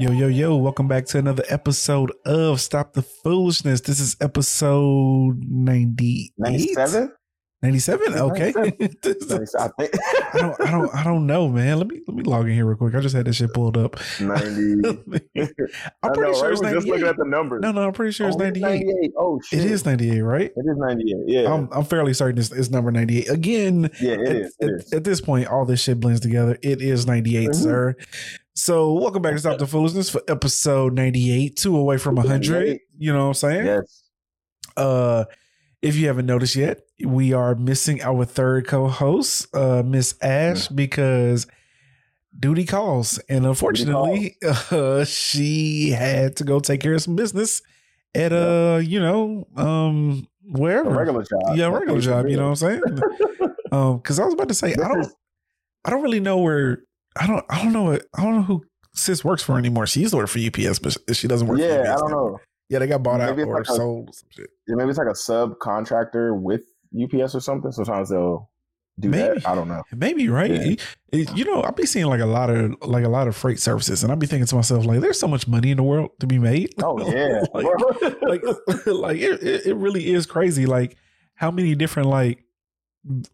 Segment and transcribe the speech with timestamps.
[0.00, 3.82] Yo, yo, yo, welcome back to another episode of Stop the Foolishness.
[3.82, 6.32] This is episode 98.
[6.38, 7.12] 97?
[7.60, 8.14] 97?
[8.14, 8.48] Okay.
[8.56, 11.76] I, don't I don't I don't know, man.
[11.76, 12.94] Let me let me log in here real quick.
[12.94, 14.00] I just had this shit pulled up.
[14.18, 14.40] 90.
[16.02, 16.52] I'm pretty know, sure right?
[16.52, 16.74] it's 98.
[16.74, 17.60] Just looking at the numbers.
[17.60, 18.62] No, no, I'm pretty sure it's 98.
[18.62, 19.12] 98.
[19.18, 19.58] Oh shit.
[19.58, 20.50] It is 98, right?
[20.56, 21.16] It is 98.
[21.26, 21.52] Yeah.
[21.52, 23.28] I'm, I'm fairly certain it's, it's number 98.
[23.28, 24.92] Again, yeah, it at, is, it at, is.
[24.94, 26.56] at, this point, all this shit blends together.
[26.62, 27.52] It is 98, mm-hmm.
[27.52, 27.96] sir.
[28.62, 32.78] So, welcome back to Stop the Foolishness for episode 98, two away from 100.
[32.98, 33.64] You know what I'm saying?
[33.64, 34.02] Yes.
[34.76, 35.24] Uh,
[35.80, 41.46] if you haven't noticed yet, we are missing our third co-host, uh, Miss Ash, because
[42.38, 44.72] duty calls, and unfortunately, calls.
[44.72, 47.62] Uh, she had to go take care of some business
[48.14, 51.56] at uh, you know, um, wherever a regular job.
[51.56, 52.28] Yeah, regular job.
[52.28, 52.82] You know what I'm saying?
[53.72, 55.08] um, because I was about to say, I don't,
[55.86, 56.82] I don't really know where
[57.16, 59.86] I don't I don't know I don't know who Sis works for anymore.
[59.86, 61.58] She used to work for UPS, but she doesn't work.
[61.58, 62.40] Yeah, for I don't know.
[62.68, 64.10] Yeah, they got bought maybe out or like sold.
[64.10, 64.50] A, some shit.
[64.68, 66.62] Yeah, maybe it's like a subcontractor with
[67.00, 67.72] UPS or something.
[67.72, 68.48] Sometimes they'll
[68.98, 69.40] do maybe.
[69.40, 69.48] that.
[69.48, 69.82] I don't know.
[69.92, 70.50] Maybe right.
[70.50, 70.74] Yeah.
[71.12, 73.58] It, you know, I'll be seeing like a lot of like a lot of freight
[73.58, 76.10] services, and I'll be thinking to myself like, "There's so much money in the world
[76.20, 77.66] to be made." Oh yeah, like
[78.22, 78.42] like,
[78.86, 80.66] like it, it really is crazy.
[80.66, 80.96] Like
[81.34, 82.44] how many different like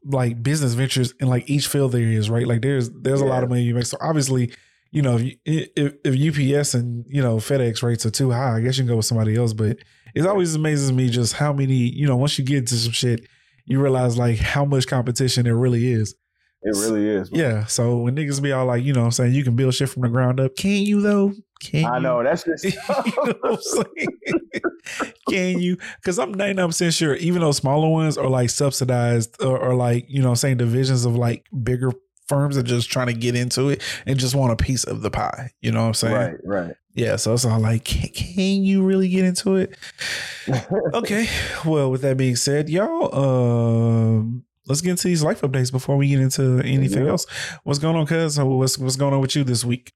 [0.04, 2.46] like business ventures in like each field there is, right?
[2.46, 3.26] Like there's there's yeah.
[3.26, 3.86] a lot of money you make.
[3.86, 4.52] So obviously,
[4.90, 8.60] you know, if, if, if UPS and you know FedEx rates are too high, I
[8.60, 9.52] guess you can go with somebody else.
[9.52, 9.78] But
[10.14, 13.26] it always amazes me just how many, you know, once you get into some shit,
[13.66, 16.14] you realize like how much competition there really is.
[16.62, 17.30] It really is.
[17.32, 17.66] Yeah.
[17.66, 20.02] So when niggas be all like, you know, I'm saying you can build shit from
[20.02, 21.32] the ground up, can you though?
[21.60, 22.02] Can I you?
[22.02, 22.72] know that's just you
[23.42, 23.58] know
[25.28, 25.76] Can you?
[25.96, 30.06] Because I'm 99 percent sure, even though smaller ones are like subsidized or, or like
[30.08, 31.92] you know, saying divisions of like bigger
[32.28, 35.10] firms are just trying to get into it and just want a piece of the
[35.10, 35.50] pie.
[35.60, 36.14] You know what I'm saying?
[36.14, 36.36] Right.
[36.44, 36.76] Right.
[36.94, 37.16] Yeah.
[37.16, 39.76] So it's all like, can, can you really get into it?
[40.94, 41.28] okay.
[41.64, 46.08] Well, with that being said, y'all, um, let's get into these life updates before we
[46.08, 47.10] get into anything yeah.
[47.10, 47.26] else.
[47.64, 48.38] What's going on, cuz?
[48.38, 49.92] What's what's going on with you this week?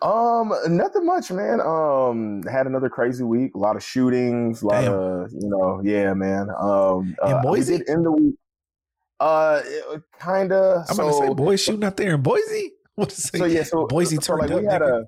[0.00, 1.60] Um, nothing much, man.
[1.60, 3.54] Um, had another crazy week.
[3.54, 4.62] A lot of shootings.
[4.62, 4.92] A lot Damn.
[4.92, 6.48] of you know, yeah, man.
[6.50, 8.34] Um, in uh, Boise in the week.
[9.18, 9.62] Uh,
[10.18, 10.84] kind of.
[10.88, 12.72] I'm so, gonna say boys shooting out there in Boise.
[12.94, 14.60] What's so yeah, so Boise so, turned like, up.
[14.60, 15.06] We had a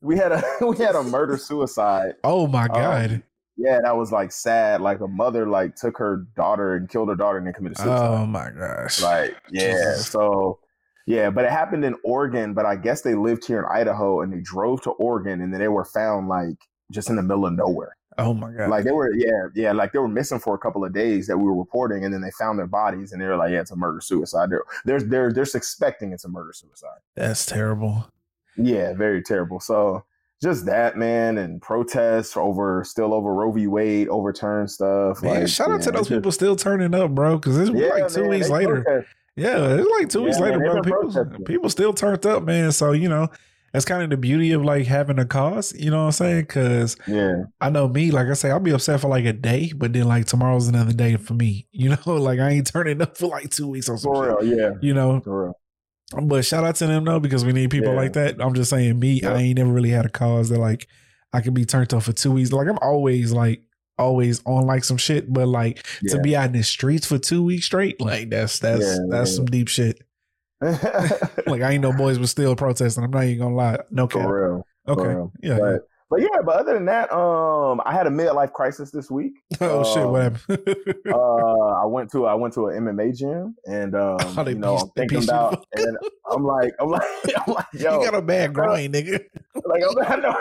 [0.00, 2.14] we had a we had a murder suicide.
[2.24, 3.10] Oh my god.
[3.10, 3.22] Um,
[3.56, 4.80] yeah, that was like sad.
[4.80, 8.08] Like a mother like took her daughter and killed her daughter and then committed suicide.
[8.08, 9.02] Oh my gosh.
[9.02, 10.08] Like yeah, Jesus.
[10.08, 10.60] so
[11.08, 12.52] yeah, but it happened in Oregon.
[12.52, 15.60] But I guess they lived here in Idaho and they drove to Oregon and then
[15.60, 16.56] they were found like
[16.92, 17.96] just in the middle of nowhere.
[18.18, 18.68] Oh my god!
[18.68, 21.38] Like they were, yeah, yeah, like they were missing for a couple of days that
[21.38, 23.70] we were reporting, and then they found their bodies, and they were like, "Yeah, it's
[23.70, 26.98] a murder suicide." They're they're they're, they're suspecting it's a murder suicide.
[27.14, 28.08] That's terrible.
[28.56, 29.60] Yeah, very terrible.
[29.60, 30.04] So
[30.42, 33.68] just that man and protests over still over Roe v.
[33.68, 35.22] Wade overturned stuff.
[35.22, 37.38] Man, like, shout out to those just, people still turning up, bro.
[37.38, 38.82] Because it's yeah, like two man, weeks later.
[38.82, 39.14] Protest.
[39.38, 40.82] Yeah, it's like two yeah, weeks later, bro.
[40.82, 42.72] People, people still turned up, man.
[42.72, 43.28] So you know,
[43.72, 45.72] that's kind of the beauty of like having a cause.
[45.74, 46.40] You know what I'm saying?
[46.42, 48.10] Because yeah, I know me.
[48.10, 50.92] Like I say, I'll be upset for like a day, but then like tomorrow's another
[50.92, 51.66] day for me.
[51.78, 54.20] You know, like I ain't turning up for like two weeks or something.
[54.20, 54.70] For real, yeah.
[54.82, 56.26] You know, for real.
[56.26, 58.00] But shout out to them though, because we need people yeah.
[58.00, 58.40] like that.
[58.40, 60.88] I'm just saying, me, I ain't never really had a cause that like
[61.32, 62.50] I can be turned off for two weeks.
[62.50, 63.62] Like I'm always like
[63.98, 66.14] always on like some shit, but like yeah.
[66.14, 69.34] to be out in the streets for two weeks straight, like that's that's yeah, that's
[69.34, 70.02] some deep shit.
[70.60, 73.04] like I ain't no boys was still protesting.
[73.04, 73.78] I'm not even gonna lie.
[73.90, 74.22] No cap.
[74.22, 74.66] For real.
[74.88, 75.02] Okay.
[75.02, 75.32] For real.
[75.42, 75.58] Yeah.
[75.58, 79.34] But, but yeah, but other than that, um, I had a midlife crisis this week.
[79.60, 80.06] Oh um, shit!
[80.06, 80.94] What happened?
[81.12, 84.76] uh, I went to I went to an MMA gym, and um, oh, you know,
[84.76, 85.98] I'm thinking about, and
[86.30, 87.02] I'm like, I'm like,
[87.46, 89.20] I'm like, yo, you got a bad groin, nigga.
[89.64, 90.36] Like, I'm, I know.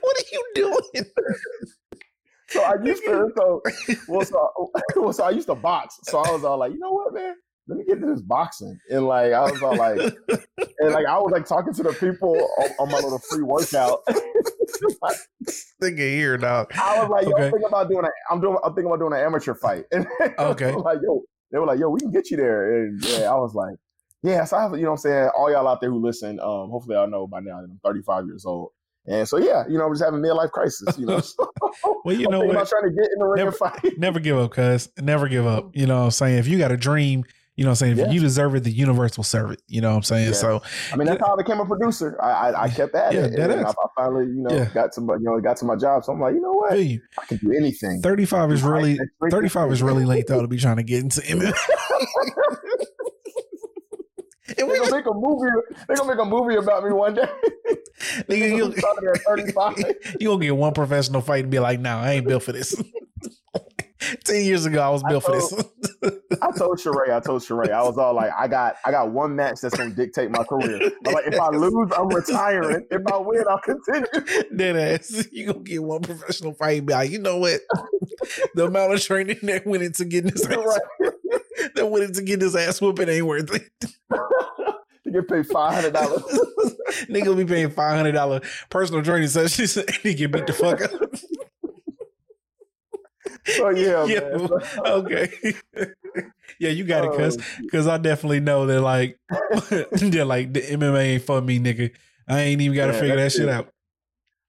[0.00, 1.06] what are you doing?
[2.56, 3.62] So I used to so
[4.08, 5.98] well so, well so I used to box.
[6.04, 7.34] So I was all like, you know what, man?
[7.68, 8.78] let me get into this boxing.
[8.90, 12.36] And like I was all like, and like I was like talking to the people
[12.58, 14.00] on, on my little free workout.
[15.02, 15.16] like,
[15.80, 16.66] Think here, now.
[16.74, 17.46] I was like, yo, okay.
[17.46, 19.84] I'm thinking about doing a, I'm doing, I'm thinking about doing an amateur fight.
[19.92, 20.06] And
[20.38, 22.84] okay, like, yo, they were like, yo, we can get you there.
[22.84, 23.74] And yeah, I was like,
[24.22, 25.30] yeah, so I have, you know what I'm saying?
[25.36, 28.26] All y'all out there who listen, um, hopefully I know by now that I'm 35
[28.26, 28.70] years old.
[29.08, 31.22] And so yeah, you know, I'm just having a midlife crisis, you know.
[32.04, 32.68] well, you know what?
[32.68, 33.92] Trying to get in the ring never, and fight.
[33.98, 34.88] never give up, cuz.
[34.98, 35.70] Never give up.
[35.74, 36.38] You know what I'm saying?
[36.38, 37.24] If you got a dream,
[37.56, 37.98] you know what I'm saying?
[37.98, 39.62] If you deserve it, the universe will serve it.
[39.66, 40.34] You know what I'm saying?
[40.34, 40.60] So
[40.92, 42.20] I mean that's how I became a producer.
[42.20, 43.38] I I, I kept at yeah, it.
[43.38, 44.66] And I, I, finally, you know, yeah.
[44.74, 46.04] got to you know, got to my job.
[46.04, 46.72] So I'm like, you know what?
[46.72, 48.02] I can do anything.
[48.02, 48.98] 35 is really
[49.30, 51.24] 35 is really late though to be trying to get into
[54.58, 55.50] We gonna make a movie.
[55.88, 57.28] They gonna make a movie about me one day.
[58.28, 59.78] Nigga, you, at 35.
[60.20, 62.52] you gonna get one professional fight and be like, "No, nah, I ain't built for
[62.52, 62.80] this."
[64.24, 65.56] Ten years ago, I was built I told, for
[66.02, 66.38] this.
[66.42, 69.34] I told Sheree, I told Sheree, I was all like, I got, I got one
[69.34, 70.90] match that's gonna dictate my career.
[71.06, 72.86] I'm like, if I lose, I'm retiring.
[72.90, 74.54] If I win, I'll continue.
[74.56, 77.60] Dead ass, you gonna get one professional fight and be like, you know what?
[78.54, 81.12] the amount of training that went into getting this ass, right.
[81.74, 83.86] that went into getting this ass whooping ain't worth it.
[85.16, 86.22] Get paid five hundred dollars.
[87.08, 90.82] Nigga be paying five hundred dollar personal training sessions and he get beat the fuck
[90.82, 90.90] up.
[93.60, 94.48] Oh yeah, yeah.
[94.86, 95.54] okay.
[96.58, 97.38] yeah, you got it, oh, cause
[97.70, 99.20] cause I definitely know that like
[99.92, 101.92] they're like the MMA ain't for me, nigga.
[102.28, 103.72] I ain't even got to figure that shit out.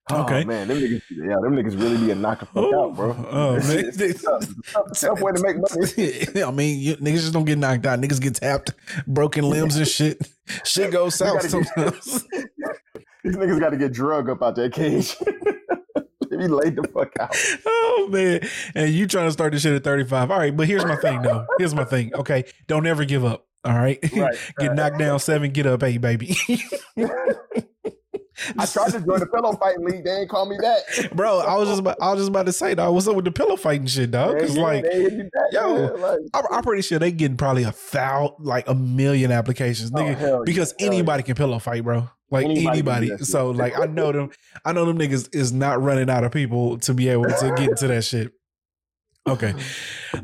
[0.10, 2.86] Oh, okay, man, them niggas, yeah, them niggas really be a knock the fuck oh,
[2.86, 3.28] out, bro.
[3.30, 4.48] Oh man, it's tough,
[4.96, 6.44] tough, way to make money.
[6.44, 8.00] I mean, you, niggas just don't get knocked out.
[8.00, 8.72] Niggas get tapped,
[9.06, 10.28] broken limbs and shit.
[10.64, 12.26] Shit goes south sometimes.
[13.24, 15.18] These niggas got to get drug up out that cage.
[16.30, 17.36] he laid the fuck out.
[17.66, 18.42] Oh man,
[18.76, 20.32] and you trying to start this shit at thirty five?
[20.32, 21.46] All right, but here's my thing though.
[21.58, 22.14] Here's my thing.
[22.16, 23.46] Okay, don't ever give up.
[23.66, 24.76] All right, right get right.
[24.76, 26.38] knocked down seven, get up eight, baby.
[28.58, 30.04] I tried to join the pillow fighting league.
[30.04, 31.40] They ain't call me back, bro.
[31.40, 32.94] I was just about, I was just about to say, dog.
[32.94, 34.36] What's up with the pillow fighting shit, dog?
[34.36, 34.86] Because yeah, like,
[35.52, 39.92] yo, like, I'm, I'm, pretty sure they getting probably a thousand, like a million applications,
[39.94, 40.46] oh, nigga.
[40.46, 40.88] because yeah.
[40.88, 42.10] anybody can pillow fight, bro.
[42.30, 42.80] Like anybody.
[42.80, 43.24] anybody.
[43.24, 44.32] So like, I know them.
[44.66, 47.70] I know them niggas is not running out of people to be able to get
[47.70, 48.34] into that shit.
[49.28, 49.54] Okay.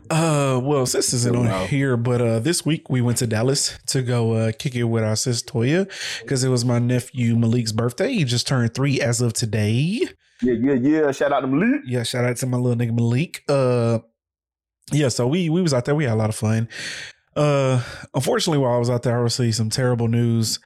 [0.09, 4.01] Uh, well, sis isn't on here, but uh, this week we went to Dallas to
[4.01, 5.91] go uh, kick it with our sis Toya
[6.21, 8.13] because it was my nephew Malik's birthday.
[8.13, 10.07] He just turned three as of today.
[10.41, 11.11] Yeah, yeah, yeah.
[11.11, 11.81] Shout out to Malik.
[11.85, 13.43] Yeah, shout out to my little nigga Malik.
[13.49, 13.99] Uh,
[14.91, 15.09] yeah.
[15.09, 15.95] So we we was out there.
[15.95, 16.69] We had a lot of fun.
[17.35, 17.81] Uh,
[18.13, 20.59] unfortunately, while I was out there, I received some terrible news.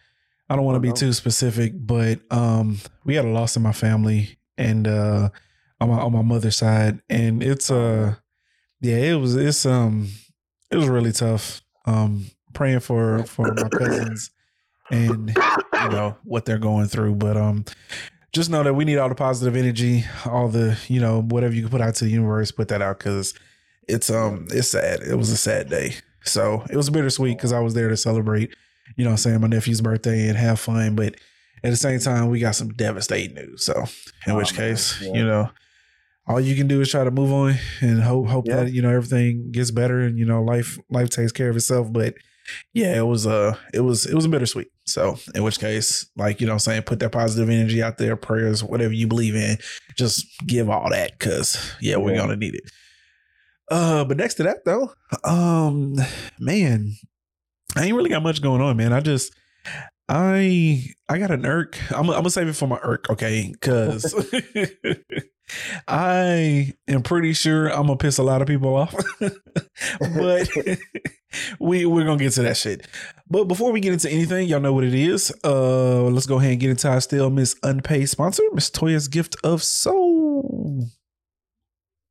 [0.50, 3.74] I don't want to be too specific, but um, we had a loss in my
[3.74, 5.30] family and uh,
[5.80, 8.16] on my on my mother's side, and it's uh
[8.82, 10.10] yeah, it was it's um
[10.72, 11.62] it was really tough.
[11.86, 14.32] Um praying for for my cousins
[14.90, 17.16] and you know what they're going through.
[17.16, 17.66] But um
[18.34, 21.62] just know that we need all the positive energy, all the, you know, whatever you
[21.62, 23.34] can put out to the universe, put that out because
[23.88, 25.02] it's um it's sad.
[25.02, 25.96] It was a sad day.
[26.24, 28.54] So it was bittersweet because I was there to celebrate,
[28.96, 30.96] you know I'm saying, my nephew's birthday and have fun.
[30.96, 31.16] But
[31.64, 33.66] at the same time, we got some devastating news.
[33.66, 33.86] So
[34.26, 35.14] in oh, which case, yeah.
[35.14, 35.50] you know,
[36.28, 38.64] all you can do is try to move on and hope hope yeah.
[38.64, 41.92] that you know everything gets better and you know life life takes care of itself.
[41.92, 42.16] But
[42.74, 44.68] yeah, it was uh it was it was a bittersweet.
[44.86, 48.16] So in which case, like you know, I'm saying put that positive energy out there,
[48.16, 49.58] prayers, whatever you believe in,
[49.96, 52.72] just give all that because yeah, yeah, we're gonna need it.
[53.70, 54.92] Uh, but next to that though,
[55.24, 55.96] um,
[56.40, 56.94] man,
[57.76, 58.94] I ain't really got much going on, man.
[58.94, 59.34] I just
[60.10, 61.78] I I got an irk.
[61.92, 63.52] I'm, I'm gonna save it for my irk, okay?
[63.52, 64.14] Because
[65.88, 70.50] I am pretty sure I'm gonna piss a lot of people off, but
[71.60, 72.88] we we're gonna get to that shit.
[73.30, 75.34] But before we get into anything, y'all know what it is.
[75.44, 79.36] Uh, let's go ahead and get into our still Miss Unpaid sponsor, Miss Toya's Gift
[79.44, 80.90] of Soul.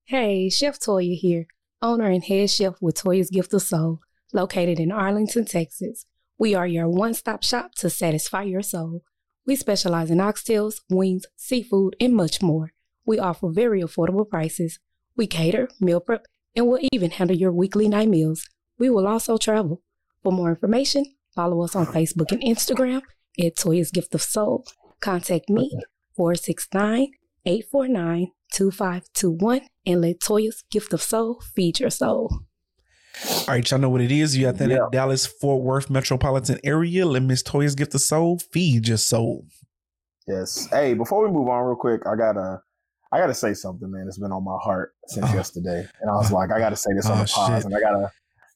[0.05, 1.47] Hey, Chef Toya here,
[1.83, 4.01] owner and head chef with Toya's Gift of Soul,
[4.33, 6.07] located in Arlington, Texas.
[6.39, 9.03] We are your one stop shop to satisfy your soul.
[9.47, 12.73] We specialize in oxtails, wings, seafood, and much more.
[13.07, 14.79] We offer very affordable prices.
[15.17, 18.49] We cater, meal prep, and will even handle your weekly night meals.
[18.79, 19.83] We will also travel.
[20.23, 23.03] For more information, follow us on Facebook and Instagram
[23.43, 24.67] at Toya's Gift of Soul.
[25.01, 25.71] Contact me
[26.17, 27.13] 469
[27.45, 32.41] 849 2521 and let Toya's Gift of Soul feed your soul.
[33.25, 34.37] All right, y'all know what it is.
[34.37, 34.87] You got that yeah.
[34.93, 37.07] Dallas Fort Worth metropolitan area.
[37.07, 39.47] Let Miss Toya's Gift of Soul feed your soul.
[40.27, 40.69] Yes.
[40.71, 42.61] Hey, before we move on, real quick, I gotta,
[43.13, 44.07] I gotta say something, man.
[44.09, 45.35] It's been on my heart since oh.
[45.35, 47.81] yesterday, and I was like, I gotta say this on oh, the pause, and I
[47.81, 48.13] gotta,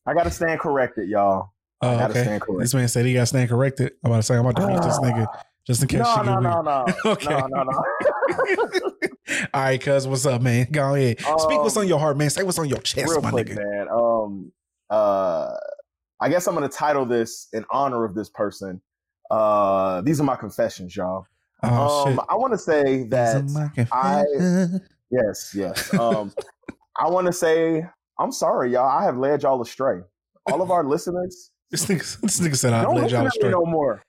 [0.07, 1.52] I gotta stand corrected, y'all.
[1.83, 2.23] Oh, I gotta okay.
[2.23, 2.64] stand corrected.
[2.64, 3.92] This man said he got stand corrected.
[4.04, 5.26] I'm about to say I'm about to beat this nigga
[5.66, 7.28] just in case No, she no, no, no, Okay.
[7.30, 7.83] no, no, no.
[9.54, 10.66] All right, cuz what's up, man?
[10.71, 11.21] Go ahead.
[11.21, 12.28] Speak what's Um, on your heart, man.
[12.30, 13.57] Say what's on your chest, Real my quick, nigga.
[13.57, 13.88] man.
[13.88, 14.52] Um,
[14.90, 15.54] uh,
[16.21, 18.80] I guess I'm gonna title this in honor of this person.
[19.30, 21.26] Uh, these are my confessions, y'all.
[21.62, 22.25] Oh um, shit.
[22.29, 24.25] I want to say that These are my I-
[25.11, 25.93] yes, yes.
[25.99, 26.33] Um,
[26.97, 27.87] I want to say
[28.19, 28.88] I'm sorry, y'all.
[28.88, 30.00] I have led y'all astray.
[30.47, 33.50] All of our listeners, This nigga, this nigga said I don't let y'all straight.
[33.50, 34.02] no more.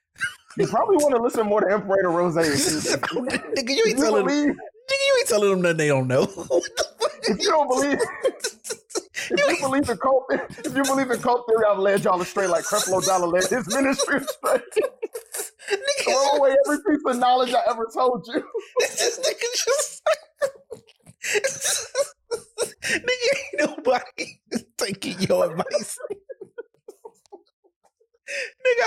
[0.58, 2.34] You probably want to listen more to Emperor Rose.
[2.36, 4.54] nigga, you ain't telling them.
[4.54, 6.26] Nigga, you ain't telling them nothing they don't know.
[7.26, 7.38] What the fuck?
[7.38, 7.98] if you don't believe,
[9.30, 12.46] if you believe in cult, if you believe in cult theory, I've led y'all astray
[12.46, 14.60] like Creflo Dollar led his ministry astray.
[16.04, 18.44] Throw away every piece of knowledge I ever told you.
[18.80, 20.02] this nigga just.
[22.84, 24.40] nigga, ain't nobody
[24.78, 25.98] taking your advice.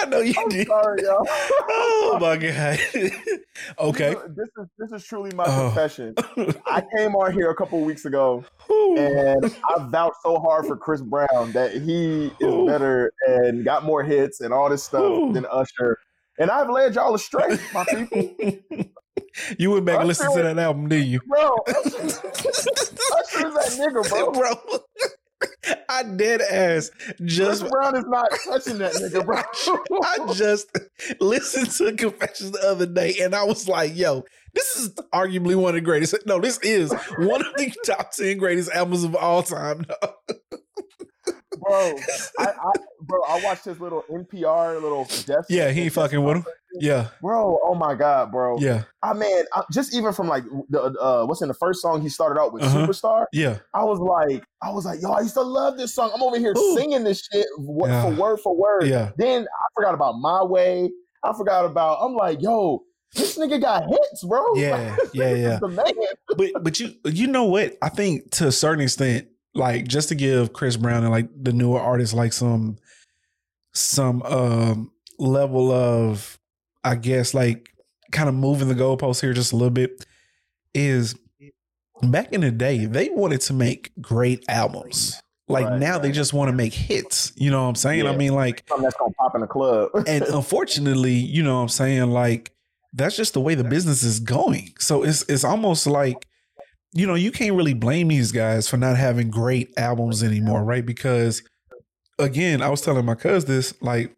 [0.02, 0.68] I know you I'm did.
[0.68, 1.26] sorry, y'all.
[1.78, 2.80] Oh my god.
[3.80, 4.16] okay.
[4.36, 5.68] This is this is truly my Oh.
[5.68, 6.14] confession.
[6.66, 8.98] I came on here a couple weeks ago Ooh.
[8.98, 12.66] and I vouched so hard for Chris Brown that he is Ooh.
[12.66, 15.34] better and got more hits and all this stuff Ooh.
[15.34, 15.98] than Usher.
[16.40, 18.28] And I've led y'all astray, my people.
[19.58, 21.22] you went back and Usher listened to that album, didn't you?
[21.28, 24.32] Bro, Usher, Usher is that nigga, bro.
[24.32, 24.80] bro.
[25.90, 26.92] I dead ass
[27.24, 29.38] just Chris Brown is not touching that nigga, bro.
[30.04, 30.70] I just
[31.20, 34.24] listened to Confessions the other day and I was like, yo,
[34.54, 36.16] this is arguably one of the greatest.
[36.26, 39.86] No, this is one of the top 10 greatest albums of all time.
[41.60, 41.96] Bro,
[42.40, 42.72] I, I
[43.02, 45.46] bro, I watched his little NPR little death.
[45.50, 46.46] Yeah, he ain't fucking with him.
[46.78, 48.58] Yeah, Bro, oh my god, bro.
[48.60, 52.02] yeah, I mean, I, just even from like the uh, what's in the first song
[52.02, 52.86] he started out with Uh-huh.
[52.86, 53.26] Superstar.
[53.32, 53.60] yeah.
[53.74, 56.12] I was like, I was like, yo, I used to love this song.
[56.14, 56.76] I'm over here Ooh.
[56.78, 58.04] singing this shit Yeah.
[58.04, 58.88] for word for word.
[58.88, 59.12] Yeah.
[59.18, 60.92] Then I forgot about My Way.
[61.24, 62.00] I forgot about.
[62.02, 62.84] I'm like, yo,
[63.14, 64.44] this nigga got hits, bro.
[64.56, 65.60] Yeah, yeah, yeah.
[66.36, 67.78] But but you you know what?
[67.82, 71.54] I think to a certain extent, like just to give Chris Brown and like the
[71.54, 72.78] newer artists like some
[73.74, 76.38] some um level of
[76.84, 77.70] I guess like
[78.12, 80.06] kind of moving the goalposts here just a little bit
[80.74, 81.16] is
[82.04, 85.22] back in the day they wanted to make great albums.
[85.48, 87.32] Like Right, now they just want to make hits.
[87.36, 88.06] You know what I'm saying?
[88.08, 89.92] I mean like Something that's gonna pop in the club.
[90.08, 92.52] and unfortunately, you know what I'm saying, like
[92.94, 94.74] that's just the way the business is going.
[94.80, 96.28] So it's it's almost like
[96.96, 100.86] you know, you can't really blame these guys for not having great albums anymore, right?
[100.86, 101.44] Because
[102.18, 104.16] again, I was telling my cousin this, like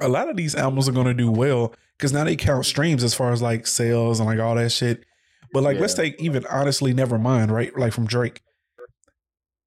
[0.00, 3.04] a lot of these albums are going to do well because now they count streams
[3.04, 5.04] as far as like sales and like all that shit.
[5.52, 7.76] But like, let's take even honestly, never mind, right?
[7.78, 8.42] Like from Drake,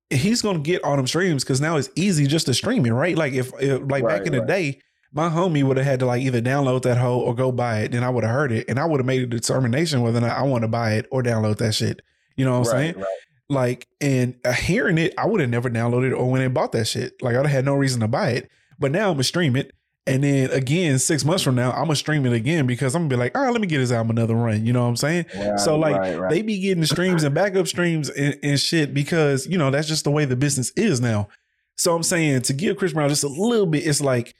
[0.09, 2.91] he's going to get all them streams because now it's easy just to stream it,
[2.91, 3.17] right?
[3.17, 4.81] Like if, if like back Right, in the day,
[5.13, 7.93] my homie would have had to like either download that hoe or go buy it,
[7.93, 10.21] then I would have heard it, and I would have made a determination whether or
[10.21, 12.01] not I want to buy it or download that shit.
[12.37, 12.95] You know what I'm saying?
[12.95, 13.17] right, right.
[13.49, 16.73] Like, and uh, hearing it, I would have never downloaded it or went and bought
[16.73, 17.21] that shit.
[17.21, 18.49] Like, I'd have had no reason to buy it.
[18.79, 19.71] But now I'm gonna stream it,
[20.07, 23.09] and then again, six months from now, I'm gonna stream it again because I'm gonna
[23.09, 24.65] be like, all right, let me get this album another run.
[24.65, 25.25] You know what I'm saying?
[25.35, 26.29] Right, so like, right, right.
[26.29, 30.05] they be getting streams and backup streams and, and shit because you know that's just
[30.05, 31.27] the way the business is now.
[31.75, 34.33] So I'm saying to give Chris Brown just a little bit, it's like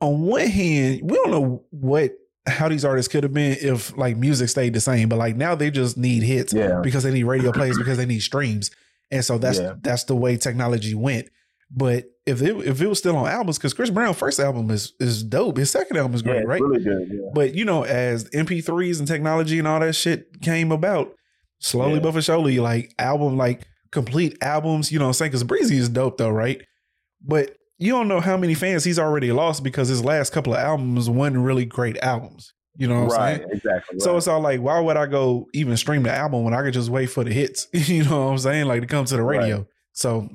[0.00, 2.12] on one hand, we don't know what
[2.46, 5.54] how these artists could have been if like music stayed the same, but like now
[5.54, 8.70] they just need hits yeah, because they need radio plays because they need streams,
[9.10, 9.74] and so that's Yeah.
[9.82, 11.28] that's the way technology went.
[11.70, 14.92] But if it if it was still on albums, because Chris Brown first album is
[15.00, 16.60] is dope, his second album is great, it's right?
[16.60, 17.08] really good.
[17.10, 17.30] Yeah.
[17.34, 21.14] But you know, as MP3s and technology and all that shit came about,
[21.60, 22.00] slowly Yeah.
[22.00, 25.30] but for surely, like album, like complete albums, you know what I'm saying?
[25.30, 26.60] Because Breezy is dope though, right?
[27.26, 30.58] But you don't know how many fans he's already lost because his last couple of
[30.58, 32.54] albums weren't really great albums.
[32.78, 33.50] You know what I'm right, saying?
[33.52, 34.00] exactly.
[34.00, 36.72] So it's all like, why would I go even stream the album when I could
[36.72, 37.68] just wait for the hits?
[37.74, 38.64] you know what I'm saying?
[38.64, 39.58] Like to come to the radio.
[39.58, 39.66] Right.
[39.92, 40.30] So,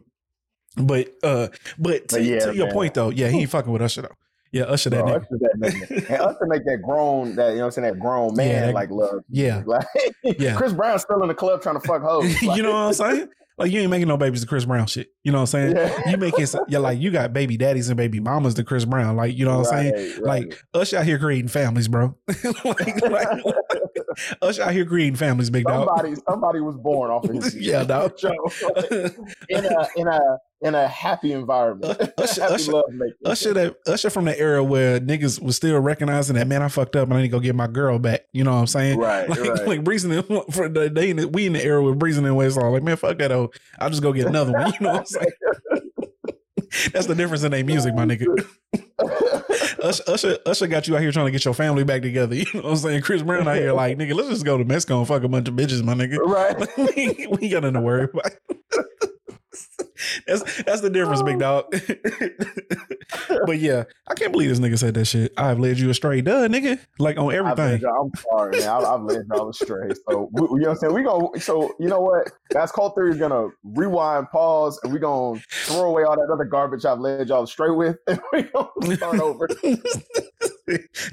[0.78, 1.48] but uh,
[1.80, 2.74] but to, But yeah, to your man.
[2.76, 4.16] point though, yeah, he ain't fucking with Usher though.
[4.52, 5.22] Yeah, Usher that Bro, nigga.
[5.26, 6.10] Usher's that nigga.
[6.10, 8.66] and Usher make that grown, that you know what I'm saying, that grown man Yeah,
[8.68, 9.24] that- like love.
[9.30, 9.86] Yeah, Like,
[10.24, 10.56] Yeah.
[10.56, 12.42] Chris Brown's still in the club trying to fuck hoes.
[12.44, 13.30] Like, you know what I'm saying?
[13.60, 15.10] Like you ain't making no babies to Chris Brown shit.
[15.26, 15.76] You know what I'm saying?
[15.76, 16.12] Yeah.
[16.12, 16.56] You make it.
[16.70, 19.18] Yeah, like you got baby daddies and baby mamas to Chris Brown.
[19.18, 19.94] Like you know what I'm saying?
[19.94, 20.44] Right, right.
[20.50, 22.16] Like Usher out here creating families, bro.
[22.64, 23.28] like, like,
[24.42, 25.90] Usher out here creating families, big dog.
[25.90, 28.18] somebody, somebody was born off of his Yeah, dog.
[28.18, 28.32] show.
[29.50, 32.00] in a in a in a happy environment.
[32.18, 32.84] Usher- happy Usher-
[33.26, 36.96] Usher that Usher from the era where niggas was still recognizing that man, I fucked
[36.96, 38.26] up and I need to go get my girl back.
[38.34, 39.00] You know what I'm saying?
[39.00, 39.68] Right, Like, right.
[39.68, 42.72] like Breezing in, for the the, we in the era with Breezing and Westlaw.
[42.72, 43.32] Like, man, fuck that.
[43.32, 44.74] Oh, I'll just go get another one.
[44.80, 45.32] You know what I'm saying?
[46.94, 48.26] That's the difference in their music, my nigga.
[49.82, 52.36] Usher, Usher, Usher got you out here trying to get your family back together.
[52.36, 53.02] You know what I'm saying?
[53.02, 55.48] Chris Brown out here like, nigga, let's just go to Mexico and fuck a bunch
[55.48, 56.18] of bitches, my nigga.
[56.20, 56.58] right.
[56.78, 58.32] we, we ain't got nothing to worry about.
[60.28, 61.66] that's that's the difference, big dog.
[63.30, 63.40] Oh.
[63.46, 65.34] but yeah, I can't believe this nigga said that shit.
[65.38, 66.80] I've led you astray, duh, nigga.
[67.00, 67.90] Like on I've everything.
[67.90, 68.70] I'm sorry, man.
[68.70, 69.90] I've, I've led y'all astray.
[70.10, 70.94] So we, you know what I'm saying?
[70.94, 71.32] We go.
[71.40, 72.32] So you know what?
[72.52, 76.46] That's cult theory is gonna rewind, pause, and we gonna throw away all that other
[76.46, 79.48] garbage I've led y'all astray with, and we gonna start over.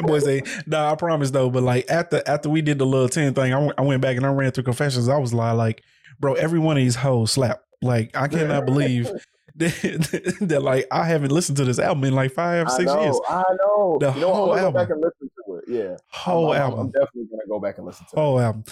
[0.00, 1.50] Boy say, nah, I promise though.
[1.50, 4.16] But like after after we did the little ten thing, I went- I went back
[4.16, 5.08] and I ran through confessions.
[5.08, 5.82] I was like, like,
[6.20, 7.60] bro, every one of these hoes slap.
[7.82, 9.10] Like I cannot believe
[9.56, 13.02] that, that like I haven't listened to this album in like five I six know,
[13.02, 13.20] years.
[13.28, 13.98] I know.
[14.00, 15.64] The you know, whole I'm go back and listen to it.
[15.68, 16.80] Yeah, Whole I'm, album.
[16.80, 18.20] I'm definitely gonna go back and listen to it.
[18.20, 18.64] Whole album.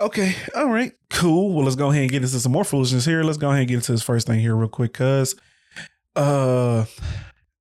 [0.00, 1.54] Okay, all right, cool.
[1.54, 3.22] Well, let's go ahead and get into some more foolishness here.
[3.22, 5.34] Let's go ahead and get into this first thing here real quick, cause
[6.16, 6.84] uh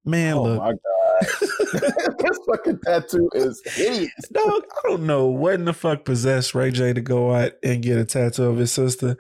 [0.03, 0.59] man, Oh look.
[0.59, 1.27] my god,
[2.19, 4.12] this fucking tattoo is hideous.
[4.31, 7.81] Dog, I don't know what in the fuck possessed Ray J to go out and
[7.81, 9.17] get a tattoo of his sister.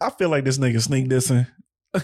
[0.00, 1.46] I feel like this nigga sneak dissing.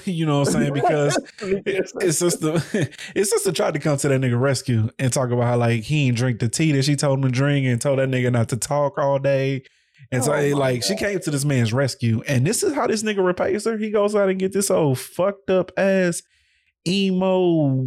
[0.06, 0.72] You know what I'm saying?
[0.72, 2.58] Because it- his sister,
[3.14, 6.06] his sister tried to come to that nigga rescue and talk about how like he
[6.08, 8.48] ain't drink the tea that she told him to drink and told that nigga not
[8.48, 9.62] to talk all day.
[10.10, 12.86] And so Oh my like she came to this man's rescue, and this is how
[12.86, 13.76] this nigga repays her.
[13.76, 16.22] He goes out and get this old fucked up ass
[16.88, 17.86] emo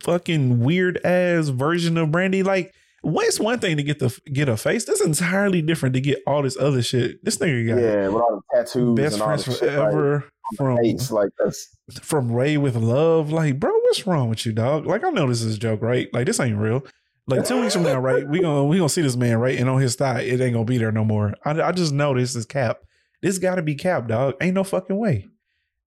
[0.00, 2.42] fucking weird ass version of Brandy.
[2.42, 2.74] Like,
[3.04, 4.84] it's one thing to get the get a face.
[4.84, 7.24] This entirely different to get all this other shit.
[7.24, 9.92] This nigga got yeah, with all the tattoos best and all friends the shit, like,
[9.92, 10.24] forever
[10.56, 11.68] from face, like that's
[12.00, 13.30] from Ray with love.
[13.30, 14.86] Like, bro, what's wrong with you, dog?
[14.86, 16.08] Like, I know this is a joke, right?
[16.12, 16.84] Like, this ain't real.
[17.28, 18.26] Like two weeks from now, right?
[18.26, 19.58] We gonna we gonna see this man, right?
[19.58, 21.34] And on his thigh, it ain't gonna be there no more.
[21.44, 22.78] I, I just know this is cap.
[23.20, 24.34] This got to be cap, dog.
[24.40, 25.28] Ain't no fucking way.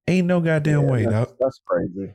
[0.08, 1.38] Ain't no goddamn yeah, way, that's, dog.
[1.40, 2.14] That's crazy.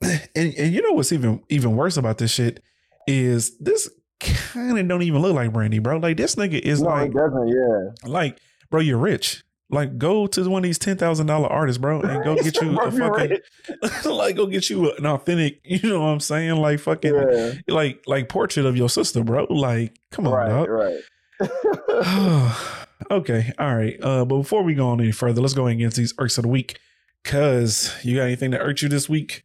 [0.34, 2.62] And and you know what's even even worse about this shit
[3.08, 5.98] is this kind of don't even look like Brandy, bro.
[5.98, 7.48] Like this nigga is no, like doesn't.
[7.48, 8.38] Yeah, like,
[8.70, 9.44] bro, you're rich.
[9.70, 12.78] Like, go to one of these ten thousand dollar artists, bro, and go get you
[12.80, 13.38] a fucking
[14.10, 15.60] like go get you an authentic.
[15.64, 16.56] You know what I'm saying?
[16.56, 19.46] Like fucking yeah, like like portrait of your sister, bro.
[19.50, 20.68] Like, come on, right, dog.
[20.68, 21.00] right.
[23.10, 23.96] okay, all right.
[24.02, 26.14] Uh, but before we go on any further, let's go ahead and get into these
[26.18, 26.78] irks of the week.
[27.24, 29.44] Cause you got anything that irked you this week?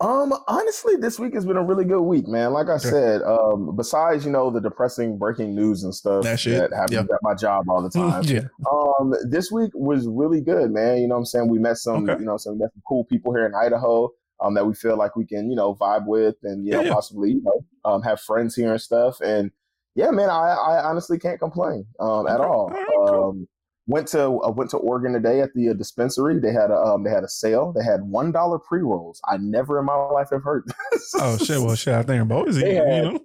[0.00, 2.52] Um, honestly, this week has been a really good week, man.
[2.54, 6.72] Like I said, um, besides you know the depressing breaking news and stuff That that
[6.74, 7.00] happens yeah.
[7.00, 8.22] at my job all the time.
[8.24, 8.40] yeah.
[8.72, 10.98] um, this week was really good, man.
[11.02, 11.48] You know what I'm saying?
[11.48, 12.18] We met some, Okay.
[12.18, 14.10] you know, some, we met some cool people here in Idaho.
[14.42, 16.86] Um, that we feel like we can, you know, vibe with, and you know, Yeah,
[16.86, 16.94] yeah.
[16.94, 19.20] possibly, you know, um, have friends here and stuff.
[19.20, 19.50] And
[19.94, 22.48] yeah, man, I, I honestly can't complain, um, at all.
[22.62, 23.28] All right, cool.
[23.28, 23.48] Um,
[23.90, 26.38] went to uh, went to Oregon today at the uh, dispensary.
[26.38, 27.72] They had a um, they had a sale.
[27.76, 29.20] They had one dollar pre rolls.
[29.28, 30.64] I never in my life have heard.
[30.92, 31.12] This.
[31.16, 31.60] Oh shit.
[31.60, 31.94] Well, shit.
[31.94, 33.02] I think boys, you Yeah.
[33.02, 33.20] know.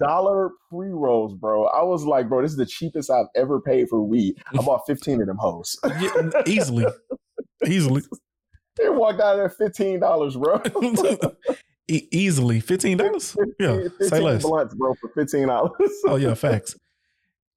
[0.00, 1.66] dollar pre rolls, bro.
[1.66, 4.36] I was like, bro, this is the cheapest I've ever paid for weed.
[4.46, 5.78] I bought fifteen of them hoes.
[5.84, 6.86] Yeah, easily,
[7.66, 8.02] easily,
[8.76, 10.62] they walked out of there fifteen dollars, bro.
[11.88, 13.36] e- easily, fifteen dollars.
[13.58, 14.42] Yeah, say less.
[14.42, 15.72] blunts, bro, for fifteen dollars.
[16.06, 16.76] Oh yeah, facts.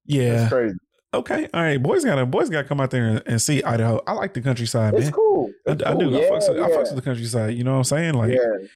[0.06, 0.36] Yeah.
[0.36, 0.76] That's crazy.
[1.14, 1.48] Okay.
[1.54, 1.82] All right.
[1.82, 4.00] Boys gotta boys gotta come out there and, and see Idaho.
[4.06, 5.12] I like the countryside, It's man.
[5.12, 5.50] cool.
[5.66, 6.00] I, It's I cool.
[6.00, 6.16] do.
[6.16, 7.54] I Yeah, fucks with, I fucks with the countryside.
[7.54, 8.14] You know what I'm saying?
[8.14, 8.66] Like, yeah,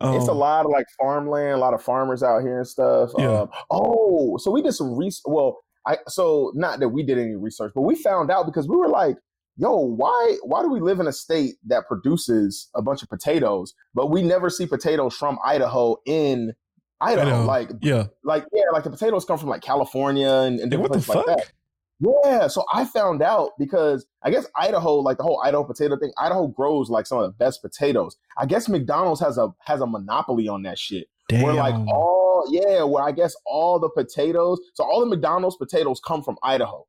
[0.00, 3.10] um, it's a lot of like farmland, a lot of farmers out here and stuff.
[3.18, 3.40] Yeah.
[3.42, 5.22] Um, oh, so we did some research.
[5.26, 8.76] Well, I so not that we did any research, but we found out because we
[8.76, 9.16] were like,
[9.56, 13.74] "Yo, why why do we live in a state that produces a bunch of potatoes,
[13.94, 16.54] but we never see potatoes from Idaho in
[17.00, 17.26] Idaho?
[17.28, 17.44] Idaho.
[17.46, 18.06] Like, Yeah.
[18.24, 21.26] like yeah, like the potatoes come from like California and, and different what the like
[21.26, 21.36] fuck?
[21.38, 21.52] that.
[22.00, 26.12] Yeah, so I found out because I guess Idaho, like the whole Idaho potato thing,
[26.18, 28.16] Idaho grows like some of the best potatoes.
[28.38, 31.08] I guess McDonald's has a has a monopoly on that shit.
[31.28, 31.42] Damn.
[31.42, 36.00] Where like all yeah, where I guess all the potatoes, so all the McDonald's potatoes
[36.04, 36.86] come from Idaho.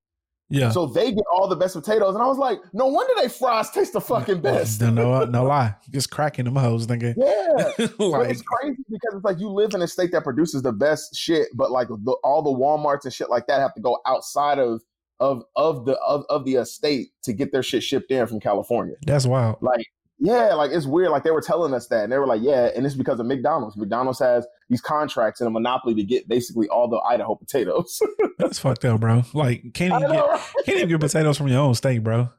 [0.50, 0.70] yeah.
[0.72, 3.70] So they get all the best potatoes, and I was like, no wonder they fries
[3.72, 4.80] taste the fucking best.
[4.80, 5.76] no, no, no lie.
[5.90, 7.14] Just cracking them hoes, nigga.
[7.18, 10.62] Yeah, But like, it's crazy because it's like you live in a state that produces
[10.62, 13.82] the best shit, but like the, all the WalMarts and shit like that have to
[13.82, 14.82] go outside of
[15.22, 18.96] of of the of, of the estate to get their shit shipped in from California.
[19.06, 19.58] that's wild.
[19.62, 19.86] Like,
[20.20, 21.12] yeah, like it's weird.
[21.12, 23.26] Like they were telling us that, and they were like, yeah, and it's because of
[23.28, 23.78] McDonald's.
[23.78, 28.02] McDonald's has these contracts and a monopoly to get basically all the Idaho potatoes.
[28.38, 29.24] That's fucked up, bro.
[29.34, 30.42] Like, can't even know, get right?
[30.66, 32.30] can't even get potatoes from your own state, bro.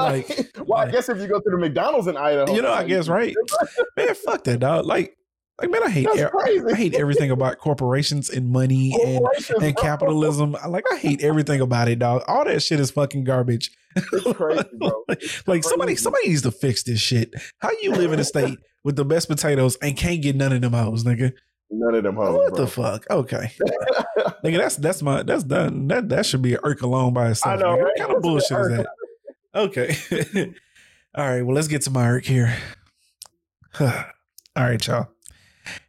[0.00, 0.28] right?
[0.28, 2.84] like- well, I guess if you go to the McDonald's in Idaho, You know, I
[2.84, 3.34] guess, right?
[3.96, 4.86] Man, fuck that, dog.
[4.86, 5.16] Like,
[5.60, 9.82] Like, man, I hate I hate everything about corporations and money and Corporations, and bro.
[9.82, 10.56] capitalism.
[10.56, 12.24] I- Like, I hate everything about it, dog.
[12.26, 13.70] All that shit is fucking garbage.
[13.94, 15.04] It's crazy, bro.
[15.10, 16.02] It's like somebody, crazy.
[16.02, 17.32] somebody needs to fix this shit.
[17.58, 20.60] How you live in a state with the best potatoes and can't get none of
[20.60, 21.32] them hoes, nigga?
[21.70, 22.64] None of them hoes, what bro.
[22.64, 23.06] the fuck?
[23.10, 23.52] Okay,
[24.44, 25.86] nigga, that's that's my that's done.
[25.88, 27.58] That that should be an irk alone by itself.
[27.58, 27.82] I know, nigga.
[27.82, 28.86] What kind of bullshit is that?
[29.54, 30.52] Okay.
[31.16, 31.42] All right.
[31.42, 32.54] Well, let's get to my irk here.
[33.80, 33.94] All
[34.56, 35.08] right, y'all.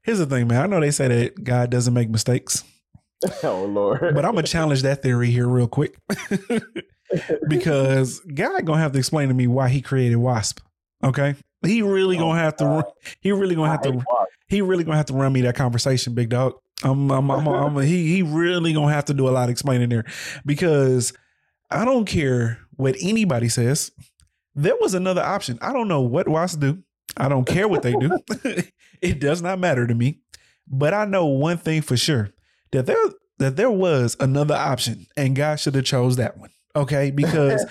[0.03, 0.61] Here's the thing, man.
[0.61, 2.63] I know they say that God doesn't make mistakes,
[3.43, 4.13] oh Lord.
[4.13, 5.97] but I'm gonna challenge that theory here real quick
[7.47, 10.59] because God gonna have to explain to me why He created Wasp.
[11.03, 12.85] Okay, oh, He really gonna have to.
[13.19, 14.03] He really gonna have to.
[14.47, 16.53] He really gonna have to run me that conversation, big dog.
[16.83, 19.89] I'm, I'm, I'm, I'm he, he really gonna have to do a lot of explaining
[19.89, 20.05] there
[20.45, 21.13] because
[21.71, 23.91] I don't care what anybody says.
[24.55, 25.57] There was another option.
[25.61, 26.83] I don't know what Wasp do.
[27.17, 28.17] I don't care what they do.
[29.01, 30.19] it does not matter to me.
[30.67, 32.31] But I know one thing for sure
[32.71, 32.97] that there
[33.37, 36.49] that there was another option, and God should have chose that one.
[36.75, 37.65] Okay, because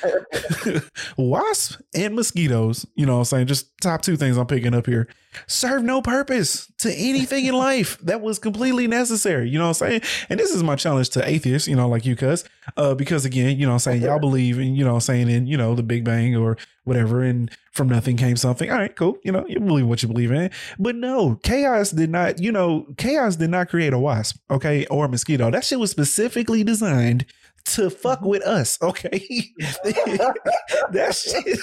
[1.18, 4.86] wasps and mosquitoes, you know what I'm saying, just top two things I'm picking up
[4.86, 5.08] here,
[5.46, 9.48] serve no purpose to anything in life that was completely necessary.
[9.48, 10.00] You know what I'm saying?
[10.30, 12.44] And this is my challenge to atheists, you know, like you, cuz,
[12.76, 15.00] uh, because again, you know what I'm saying, y'all believe in, you know what I'm
[15.00, 18.70] saying, in, you know, the Big Bang or whatever, and from nothing came something.
[18.70, 19.18] All right, cool.
[19.22, 20.50] You know, you believe what you believe in.
[20.78, 25.06] But no, chaos did not, you know, chaos did not create a wasp, okay, or
[25.06, 25.50] a mosquito.
[25.50, 27.26] That shit was specifically designed
[27.66, 29.50] to fuck with us, okay?
[29.58, 31.58] that shit,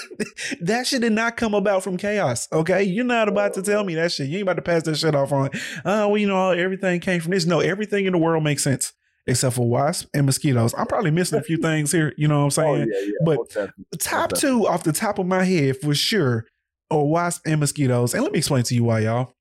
[0.60, 2.82] that shit did not come about from chaos, okay?
[2.82, 4.28] You're not about to tell me that shit.
[4.28, 5.50] You ain't about to pass that shit off on,
[5.84, 7.46] oh, well, you know, everything came from this.
[7.46, 8.92] No, everything in the world makes sense
[9.26, 10.74] except for wasps and mosquitoes.
[10.76, 12.68] I'm probably missing a few things here, you know what I'm saying?
[12.68, 13.12] Oh, yeah, yeah.
[13.24, 13.84] But definitely.
[13.98, 16.46] top two off the top of my head for sure
[16.90, 18.14] are wasps and mosquitoes.
[18.14, 19.34] And let me explain to you why, y'all.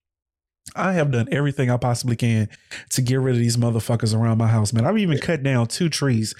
[0.75, 2.47] I have done everything I possibly can
[2.91, 4.85] to get rid of these motherfuckers around my house, man.
[4.85, 6.35] I've even cut down two trees.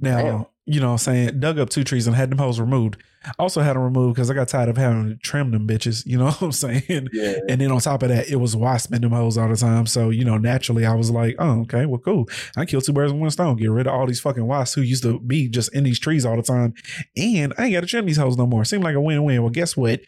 [0.00, 0.46] Now, Damn.
[0.66, 3.02] you know what I'm saying, dug up two trees and had them hoes removed.
[3.38, 6.16] Also had them removed because I got tired of having to trim them bitches, you
[6.16, 7.08] know what I'm saying?
[7.12, 7.34] Yeah.
[7.48, 9.86] And then on top of that, it was wasp in them hoes all the time.
[9.86, 12.28] So, you know, naturally I was like, oh, okay, well, cool.
[12.56, 13.56] I killed two birds with one stone.
[13.56, 16.24] Get rid of all these fucking wasps who used to be just in these trees
[16.24, 16.72] all the time.
[17.16, 18.64] And I ain't got to trim these hoes no more.
[18.64, 19.42] Seemed like a win-win.
[19.42, 20.00] Well, guess what?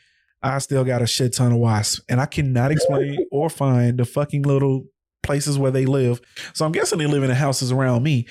[0.42, 2.00] I still got a shit ton of wasps.
[2.08, 4.86] And I cannot explain or find the fucking little
[5.22, 6.20] places where they live.
[6.54, 8.26] So I'm guessing they live in the houses around me.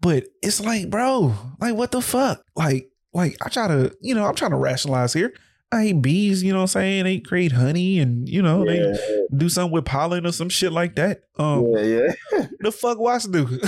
[0.00, 2.42] But it's like, bro, like what the fuck?
[2.54, 5.32] Like, like I try to, you know, I'm trying to rationalize here.
[5.72, 7.04] I hate bees, you know what I'm saying?
[7.04, 8.96] They create honey and you know, they
[9.36, 11.22] do something with pollen or some shit like that.
[11.38, 12.46] Um yeah, yeah.
[12.60, 13.46] the fuck wasps do?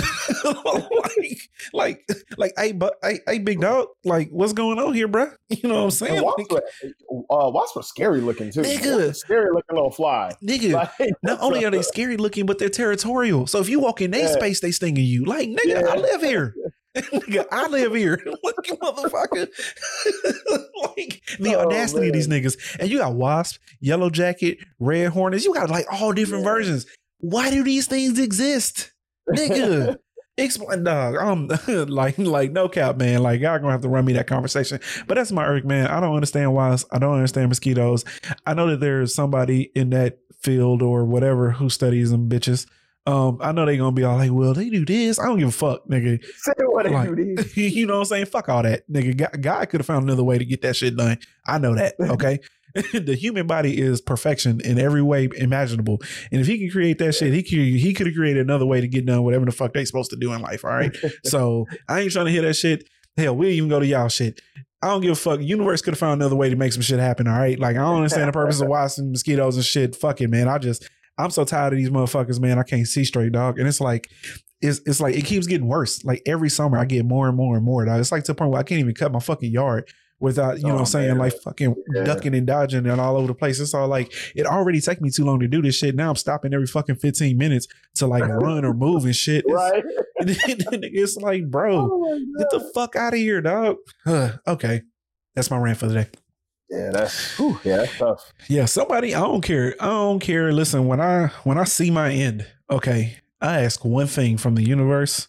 [0.93, 5.31] like, like, like, hey, but, hey, hey, big dog, like, what's going on here, bro?
[5.49, 6.17] You know what I'm saying?
[6.17, 6.63] And wasps, Like,
[7.09, 8.61] were, uh, wasps were scary looking too.
[8.61, 9.15] Nigga.
[9.15, 10.31] Scary looking little fly.
[10.43, 13.45] nigga, Like, not only are they scary looking, but they're territorial.
[13.47, 14.33] So if you walk in their Yeah.
[14.33, 15.25] space, they stinging you.
[15.25, 16.53] Like, nigga, I live here.
[16.95, 18.21] Nigga, I live here.
[18.43, 19.47] Look, you motherfucker.
[20.97, 22.77] like the Oh, audacity of these niggas.
[22.79, 25.45] And you got wasp, yellow jacket, red hornets.
[25.45, 26.51] You got like all different Yeah.
[26.51, 26.85] versions.
[27.19, 28.91] Why do these things exist?
[29.29, 29.97] Nigga.
[30.37, 31.15] Explain, dog.
[31.17, 31.49] I'm
[31.89, 33.21] like, like no cap, man.
[33.21, 34.79] Like y'all gonna have to run me that conversation.
[35.05, 35.87] But that's my irk, man.
[35.87, 36.87] I don't understand wasps.
[36.93, 38.05] I don't understand mosquitoes.
[38.45, 42.65] I know that there's somebody in that field or whatever who studies them bitches.
[43.05, 45.19] Um, I know they're gonna be all like, well, they do this.
[45.19, 46.23] I don't give a fuck, nigga.
[46.23, 47.57] Say what they Like, do these.
[47.75, 48.25] you know what I'm saying?
[48.27, 49.17] Fuck all that, nigga.
[49.17, 51.17] God, God could have found another way to get that shit done.
[51.47, 51.95] I know that.
[52.09, 52.39] Okay.
[52.93, 55.99] the human body is perfection in every way imaginable,
[56.31, 58.79] and if he can create that shit, he could he could have created another way
[58.79, 60.63] to get done whatever the fuck they supposed to do in life.
[60.63, 60.95] All right.
[61.25, 62.87] so I ain't trying to hear that shit.
[63.17, 64.39] Hell, we'll even go to y'all shit.
[64.81, 65.41] I don't give a fuck.
[65.41, 67.27] Universe could have found another way to make some shit happen.
[67.27, 67.59] All right.
[67.59, 69.95] Like I don't understand the purpose of and mosquitoes and shit.
[69.95, 70.47] Fuck it, man.
[70.47, 70.87] I just
[71.19, 72.57] I'm so tired of these motherfuckers, man.
[72.57, 73.59] I can't see straight, dog.
[73.59, 74.09] And it's like
[74.61, 76.03] it's it's like it keeps getting worse.
[76.03, 77.85] Like every summer I get more and more and more.
[77.85, 77.99] Dog.
[77.99, 79.89] It's like to the point where I can't even cut my fucking yard
[80.21, 81.17] without, you oh, know Oh, what I'm saying, man.
[81.19, 82.03] like fucking Yeah.
[82.03, 83.59] ducking and dodging and all over the place.
[83.61, 85.95] It's all like it already take me too long to do this shit.
[85.95, 89.45] Now I'm stopping every fucking 15 minutes to like run or move and shit.
[89.47, 89.83] It's, Right.
[90.19, 93.77] it's like, bro, Oh get the fuck out of here, dog.
[94.47, 94.81] Okay.
[95.35, 96.07] That's my rant for the day.
[96.69, 98.33] Yeah, that's whew, yeah, that's tough.
[98.47, 99.75] Yeah, somebody, I don't care.
[99.79, 100.51] I don't care.
[100.51, 104.63] Listen, when I when I see my end, okay, I ask one thing from the
[104.63, 105.27] universe.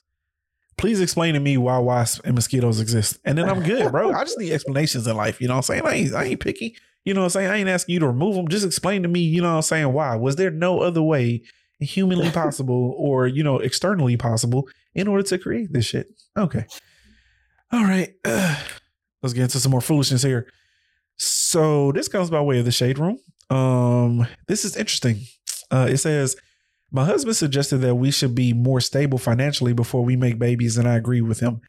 [0.77, 3.19] Please explain to me why wasps and mosquitoes exist.
[3.25, 4.13] And then I'm good, bro.
[4.13, 5.41] I just need explanations in life.
[5.41, 5.87] You know what I'm saying?
[5.87, 6.75] I ain't, I ain't picky.
[7.05, 7.51] You know what I'm saying?
[7.51, 8.49] I ain't asking you to remove them.
[8.49, 10.17] Just explain to me, you know what I'm saying, why.
[10.17, 11.43] Was there no other way
[11.81, 16.09] humanly possible or, you know, externally possible in order to create this shit?
[16.37, 16.65] Okay.
[17.73, 18.15] All right.
[18.25, 20.47] let's get into some more foolishness here.
[21.21, 23.19] So this comes by way of the shade room.
[23.51, 25.21] Um, this is interesting.
[25.71, 26.35] Uh, it says,
[26.91, 30.89] My husband suggested that we should be more stable financially before we make babies, and
[30.89, 31.61] I agree with him.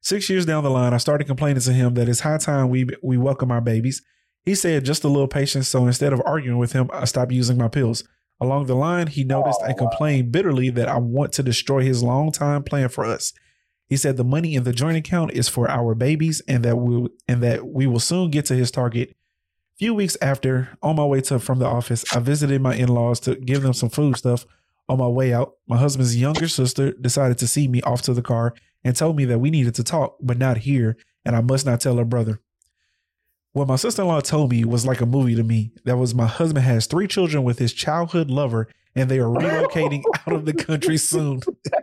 [0.00, 2.86] Six years down the line, I started complaining to him that it's high time we
[3.02, 4.00] we welcome our babies.
[4.42, 7.58] He said just a little patience, so instead of arguing with him, I stopped using
[7.58, 8.04] my pills.
[8.40, 12.02] Along the line, he noticed Oh, and complained bitterly that I want to destroy his
[12.02, 13.34] long time plan for us.
[13.88, 17.08] He said the money in the joint account is for our babies and that we
[17.28, 19.14] and that we will soon get to his target.
[19.78, 23.34] few weeks after, on my way to from the office, I visited my in-laws to
[23.34, 24.46] give them some food stuff.
[24.88, 28.22] On my way out, my husband's younger sister decided to see me off to the
[28.22, 31.64] car and told me that we needed to talk, but not here, and I must
[31.64, 32.40] not tell her brother.
[33.52, 35.72] What my sister-in-law told me was like a movie to me.
[35.84, 40.02] That was my husband has three children with his childhood lover, and they are relocating
[40.26, 41.40] out of the country soon.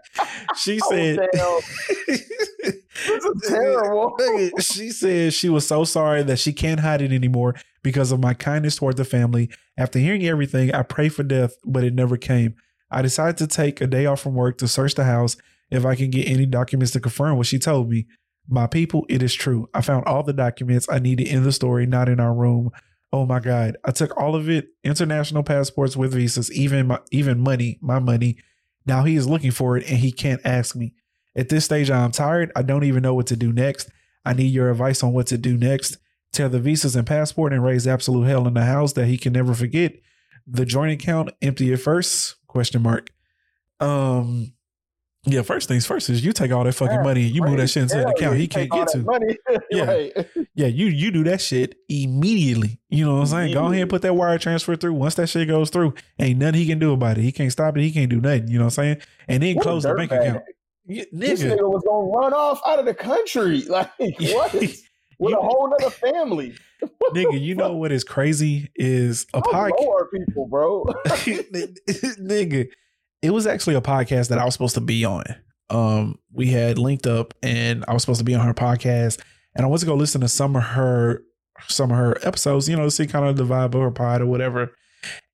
[0.55, 1.61] she oh, said, Oh,
[2.07, 4.17] This is terrible.
[4.59, 8.33] She said she was so sorry that she can't hide it anymore because of my
[8.33, 9.49] kindness toward the family.
[9.77, 12.55] After hearing everything, I prayed for death, but it never came.
[12.89, 15.37] I decided to take a day off from work to search the house
[15.69, 18.05] if I can get any documents to confirm what she told me.
[18.47, 19.69] My people, it is true.
[19.73, 22.71] I found all the documents I needed in the story, not in our room.
[23.13, 23.77] Oh my God.
[23.83, 28.37] I took all of it, international passports with visas, even my, even money, my money.
[28.85, 30.93] Now he is looking for it and he can't ask me.
[31.35, 32.51] At this stage, I'm tired.
[32.55, 33.89] I don't even know what to do next.
[34.25, 35.97] I need your advice on what to do next.
[36.31, 39.33] Tear the visas and passport and raise absolute hell in the house that he can
[39.33, 39.93] never forget.
[40.47, 42.35] The joint account, empty it first?
[42.47, 43.11] Question mark.
[43.79, 44.53] Um,
[45.25, 45.41] yeah.
[45.41, 47.67] First things first is you take all that fucking Yeah, money and you move that
[47.69, 48.99] shit into an account he can't get to.
[48.99, 49.37] Money.
[49.71, 49.85] Yeah.
[49.85, 50.27] Right.
[50.55, 52.79] Yeah, you you do that shit immediately.
[52.89, 53.53] You know what I'm saying?
[53.53, 54.93] Go ahead and put that wire transfer through.
[54.93, 57.21] Once that shit goes through, ain't nothing he can do about it.
[57.21, 57.81] He can't stop it.
[57.81, 58.47] He can't do nothing.
[58.49, 58.97] You know what I'm saying?
[59.27, 60.21] And then What close the bank dirtbag.
[60.29, 60.43] account.
[60.87, 61.55] Yeah, This nigga.
[61.57, 63.61] nigga was gonna run off out of the country.
[63.69, 64.53] Like what?
[64.53, 64.83] With
[65.19, 66.53] You- a whole nother family.
[67.13, 70.11] nigga, you know what is crazy is a podcast.
[70.11, 70.83] people, bro?
[72.19, 72.67] nigga,
[73.21, 75.23] it was actually a podcast that I was supposed to be on.
[75.69, 79.21] Um, we had linked up, and I was supposed to be on her podcast,
[79.55, 81.23] and I went to go listen to some of her
[81.67, 84.21] some of her episodes, you know, to see kind of the vibe of her pod
[84.21, 84.71] or whatever.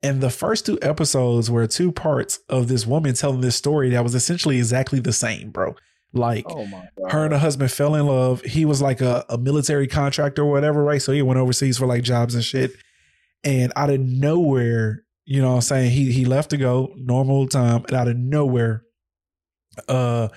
[0.04, 4.04] And the first two episodes were two parts of this woman telling this story that
[4.04, 5.76] was essentially exactly the same, bro.
[6.14, 6.68] Like oh
[7.10, 8.42] her and her husband fell in love.
[8.42, 11.02] He was like a, a military contractor or whatever, right?
[11.02, 12.72] So he went overseas for like jobs and shit.
[13.44, 15.92] And out of nowhere, you know what I'm saying?
[15.92, 18.84] He he left to go normal time, and out of nowhere,
[19.88, 20.30] uh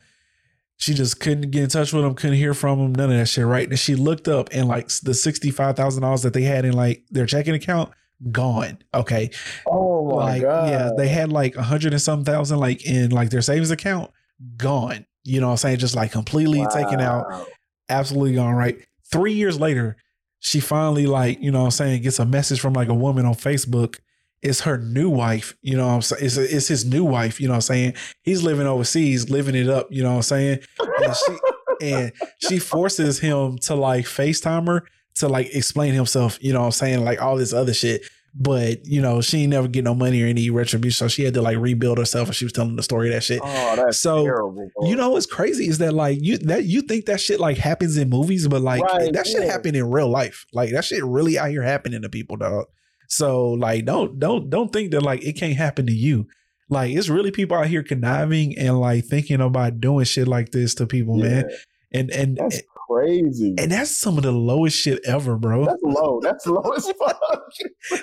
[0.76, 3.26] she just couldn't get in touch with him, couldn't hear from him, none of that
[3.26, 3.68] shit, right?
[3.68, 6.72] And she looked up and like the sixty five thousand dollars that they had in
[6.72, 7.92] like their checking account
[8.30, 8.78] gone.
[8.92, 9.30] Okay.
[9.66, 10.70] oh my like god.
[10.70, 14.10] yeah, they had like a hundred and some thousand like in like their savings account
[14.56, 15.06] gone.
[15.22, 15.78] You know what I'm saying?
[15.78, 17.46] Just like completely taken out
[17.90, 18.78] absolutely gone right.
[19.12, 19.96] Three years later,
[20.38, 23.26] she finally like, you know what I'm saying, gets a message from like a woman
[23.26, 23.98] on Facebook.
[24.42, 26.24] It's her new wife, you know what I'm saying?
[26.24, 27.94] It's, it's his new wife, you know what I'm saying?
[28.22, 30.60] He's living overseas, living it up, you know what I'm saying?
[31.02, 31.36] And she
[31.82, 34.84] and she forces him to like FaceTime her
[35.16, 37.04] to like explain himself, you know what I'm saying?
[37.04, 38.02] Like all this other shit.
[38.32, 40.96] But you know, she ain't never get no money or any retribution.
[40.96, 43.24] So she had to like rebuild herself and she was telling the story of that
[43.24, 43.40] shit.
[43.42, 44.70] Oh, that's So, terrible.
[44.76, 44.88] Bro.
[44.88, 47.96] You know what's crazy is that like you that you think that shit like happens
[47.96, 49.50] in movies, but like Right, that shit yeah.
[49.50, 50.46] happen in real life.
[50.52, 52.66] Like that shit really out here happening to people, dog.
[53.10, 56.26] So like don't don't don't think that like it can't happen to you.
[56.68, 60.74] Like it's really people out here conniving and like thinking about doing shit like this
[60.76, 61.50] to people, Yeah, man.
[61.92, 63.56] And and That's crazy.
[63.58, 65.64] and that's some of the lowest shit ever, bro.
[65.64, 66.20] That's low.
[66.22, 67.20] That's low as fuck.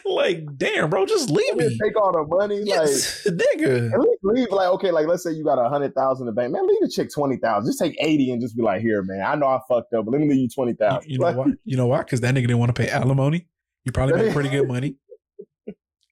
[0.04, 2.62] like, damn, bro, just leave me take all the money.
[2.66, 3.94] Yes, Like nigga.
[3.94, 6.38] at least leave like okay, like let's say you got a hundred thousand in the
[6.42, 6.68] bank, man.
[6.68, 7.70] Leave the chick twenty thousand.
[7.70, 9.22] Just take eighty and just be like, here, man.
[9.22, 11.10] I know I fucked up, but let me leave you twenty thousand.
[11.10, 11.46] You, you know why?
[11.64, 12.00] You know why?
[12.00, 13.48] Because that nigga didn't want to pay alimony.
[13.88, 14.98] He probably made pretty good money.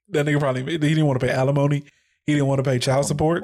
[0.09, 1.83] That nigga probably he didn't want to pay alimony.
[2.25, 3.43] He didn't want to pay child oh, support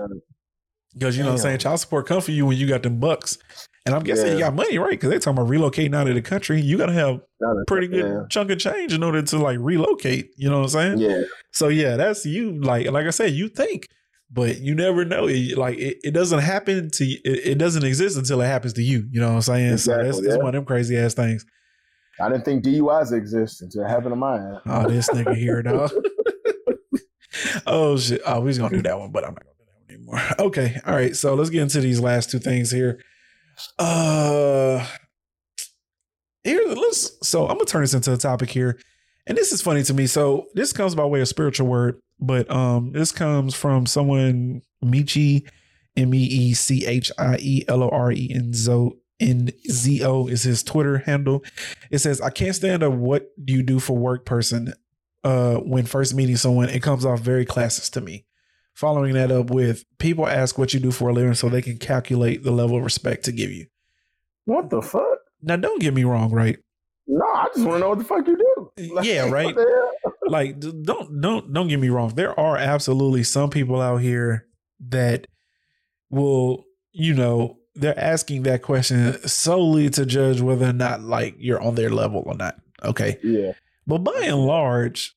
[0.93, 1.59] because you know what I'm saying.
[1.59, 3.37] Child support come for you when you got them bucks.
[3.85, 4.91] And I'm guessing you got money, right?
[4.91, 6.61] Because they talking about relocating out of the country.
[6.61, 10.31] You gotta have a pretty good chunk of change in order to like relocate.
[10.37, 10.99] You know what I'm saying?
[10.99, 11.23] Yeah.
[11.51, 12.53] So yeah, that's you.
[12.53, 13.87] Like like I said, you think,
[14.31, 15.27] but you never know.
[15.27, 17.05] It, like it, it doesn't happen to.
[17.05, 19.09] It, it doesn't exist until it happens to you.
[19.11, 19.77] You know what I'm saying?
[19.77, 20.37] so Exactly, that's it's yeah.
[20.37, 21.45] one of them crazy ass things.
[22.21, 24.59] I didn't think DUIs exist until it happened to mine.
[24.65, 25.91] Oh, this nigga here, dog.
[27.65, 28.21] oh shit.
[28.25, 30.35] Oh, was gonna do that one, but I'm not gonna do that one anymore.
[30.47, 30.79] Okay.
[30.85, 31.15] All right.
[31.15, 33.01] So let's get into these last two things here.
[33.77, 34.85] Uh
[36.43, 38.79] here, let's so I'm gonna turn this into a topic here.
[39.27, 40.07] And this is funny to me.
[40.07, 45.47] So this comes by way of spiritual word, but um this comes from someone Meechie
[45.95, 50.03] M E E C H I E L O R E N Zo N Z
[50.03, 51.43] O is his Twitter handle.
[51.89, 54.73] It says, I can't stand a what do you do for work person
[55.23, 56.69] uh when first meeting someone.
[56.69, 58.25] It comes off very classist to me.
[58.73, 61.77] following that up with people ask what you do for a living so they can
[61.77, 63.67] calculate the level of respect to give you.
[64.45, 65.19] What the fuck?
[65.43, 66.57] Now, don't get me wrong, right?
[67.07, 68.71] No, I just want to know what the fuck you do.
[69.03, 69.45] Yeah, right.
[69.47, 69.61] what the
[70.03, 70.13] hell?
[70.27, 74.47] like don't don't don't get me wrong there are absolutely some people out here
[74.79, 75.27] that
[76.09, 81.61] will you know they're asking that question solely to judge whether or not like you're
[81.61, 83.17] on their level or not okay?
[83.23, 83.53] Yeah.
[83.87, 85.15] but by and large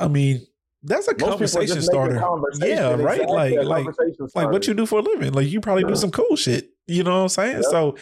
[0.00, 0.46] i mean
[0.82, 2.20] that's a Most conversation starter.
[2.20, 3.20] conversation, yeah right?
[3.20, 5.32] exactly, like like like what you do for a living.
[5.32, 6.70] Like you probably do some cool shit.
[6.86, 7.62] You know what i'm saying?
[7.64, 7.70] Yeah.
[7.70, 7.96] so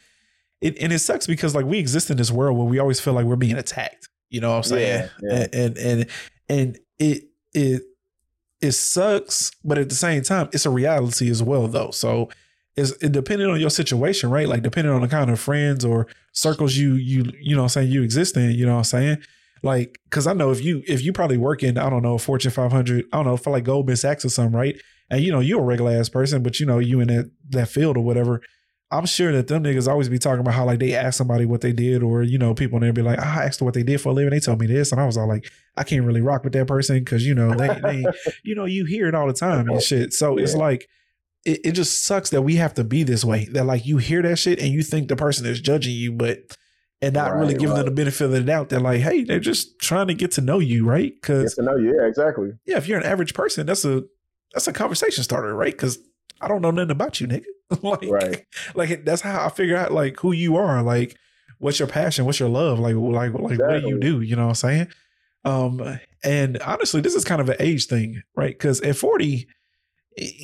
[0.60, 3.14] it and it sucks because like we exist in this world where we always feel
[3.14, 4.08] like we're being attacked.
[4.28, 5.08] You know what i'm saying?
[5.22, 5.46] Yeah, yeah.
[5.52, 6.06] and and and,
[6.50, 7.82] and it it
[8.60, 11.90] it sucks but at the same time it's a reality as well though.
[11.92, 12.28] So
[12.76, 16.06] it's it depending on your situation right like depending on the kind of friends or
[16.32, 19.18] circles you you you know i'm saying you exist in you know what i'm saying
[19.62, 22.50] like because i know if you if you probably work in i don't know fortune
[22.50, 25.60] 500 i don't know for like goldman sachs or something right and you know you're
[25.60, 28.42] a regular ass person but you know you in that that field or whatever
[28.90, 31.60] I'm sure that them niggas always be talking about how like they ask somebody what
[31.60, 33.82] they did, or you know, people there be like, "Ah, I asked them what they
[33.82, 34.30] did for a living.
[34.30, 36.68] They told me this, and I was all like, I can't really rock with that
[36.68, 38.04] person because you know they, they,
[38.44, 40.12] you know, you hear it all the time and shit.
[40.12, 40.88] So it's like,
[41.46, 43.46] it, it just sucks that we have to be this way.
[43.52, 46.38] That like you hear that shit and you think the person is judging you, but
[47.02, 48.68] and not really Right, giving them the benefit of the doubt.
[48.70, 51.12] They're like, hey, they're just trying to get to know you, right?
[51.14, 51.94] Because to know you.
[51.96, 52.52] Yeah, exactly.
[52.66, 54.04] yeah, if you're an average person, that's a
[54.54, 55.72] that's a conversation starter, right?
[55.72, 55.98] Because
[56.40, 57.44] I don't know nothing about you, nigga.
[57.82, 58.44] like, Right.
[58.74, 61.16] like that's how I figure out like who you are, like
[61.58, 64.20] what's your passion, what's your love, like like like what do you do?
[64.20, 64.88] You know what I'm saying?
[65.44, 68.52] Um, and honestly, this is kind of an age thing, right?
[68.52, 69.42] Because at 40, eh,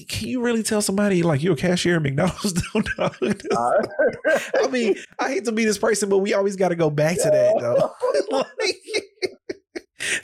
[0.08, 2.62] can you really tell somebody like you're a cashier at McDonald's?
[2.74, 3.16] No, dog.
[3.56, 6.90] Uh, I mean, I hate to be this person, but we always got to go
[6.90, 7.90] back to that though.
[8.58, 8.76] like,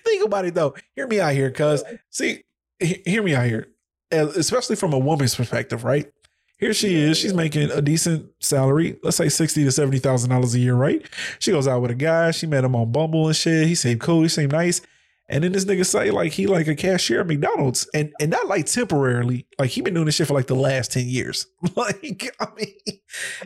[0.05, 0.75] think about it though.
[0.95, 2.43] Hear me out here, cuz see,
[2.81, 3.69] hear me out here,
[4.13, 6.07] Uh, especially from a woman's perspective, right?
[6.59, 7.17] Here she is.
[7.19, 11.03] She's making a decent salary, let's say sixty to seventy thousand dollars a year, right?
[11.39, 12.33] She goes out with a guy.
[12.33, 13.67] She met him on Bumble and shit.
[13.67, 14.23] He seemed cool.
[14.23, 14.81] He seemed nice.
[15.31, 18.49] And then this nigga say like he like a cashier at McDonald's, and and not
[18.49, 19.47] like temporarily.
[19.59, 21.47] Like he been doing this shit for like the last ten years.
[21.77, 22.75] like I mean,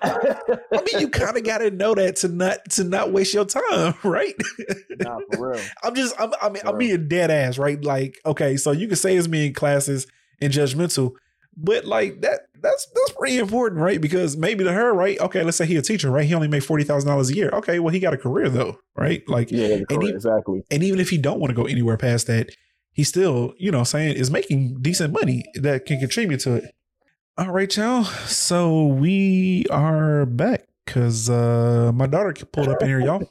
[0.02, 3.44] I mean, you kind of got to know that to not to not waste your
[3.44, 4.34] time, right?
[5.00, 5.60] nah, for real.
[5.82, 7.82] I'm just, I'm, I mean, I'm being dead ass, right?
[7.82, 10.06] Like, okay, so you can say it's me in classes
[10.40, 11.14] and judgmental,
[11.56, 14.00] but like that, that's that's pretty important, right?
[14.00, 15.18] Because maybe to her, right?
[15.20, 16.24] Okay, let's say he a teacher, right?
[16.24, 17.50] He only made forty thousand dollars a year.
[17.52, 19.22] Okay, well, he got a career though, right?
[19.28, 20.62] Like, Yeah, correct, he- exactly.
[20.70, 22.50] and even if he don't want to go anywhere past that,
[22.92, 26.74] he still, you know, saying is making decent money that can contribute to it.
[27.38, 28.04] All right, y'all.
[28.04, 33.22] So we are back because uh, my daughter pulled up in here, y'all.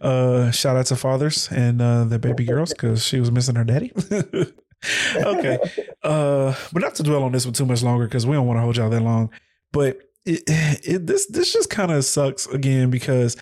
[0.00, 3.64] Uh, shout out to fathers and uh, the baby girls because she was missing her
[3.64, 3.92] daddy.
[5.16, 5.58] okay,
[6.02, 8.58] uh, but not to dwell on this one too much longer because we don't want
[8.58, 9.30] to hold y'all that long.
[9.72, 13.36] But it, it this this just kind of sucks again because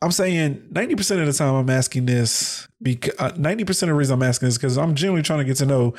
[0.00, 4.22] I'm saying 90% of the time I'm asking this because 90% of the reason I'm
[4.22, 5.94] asking is because I'm genuinely trying to get to know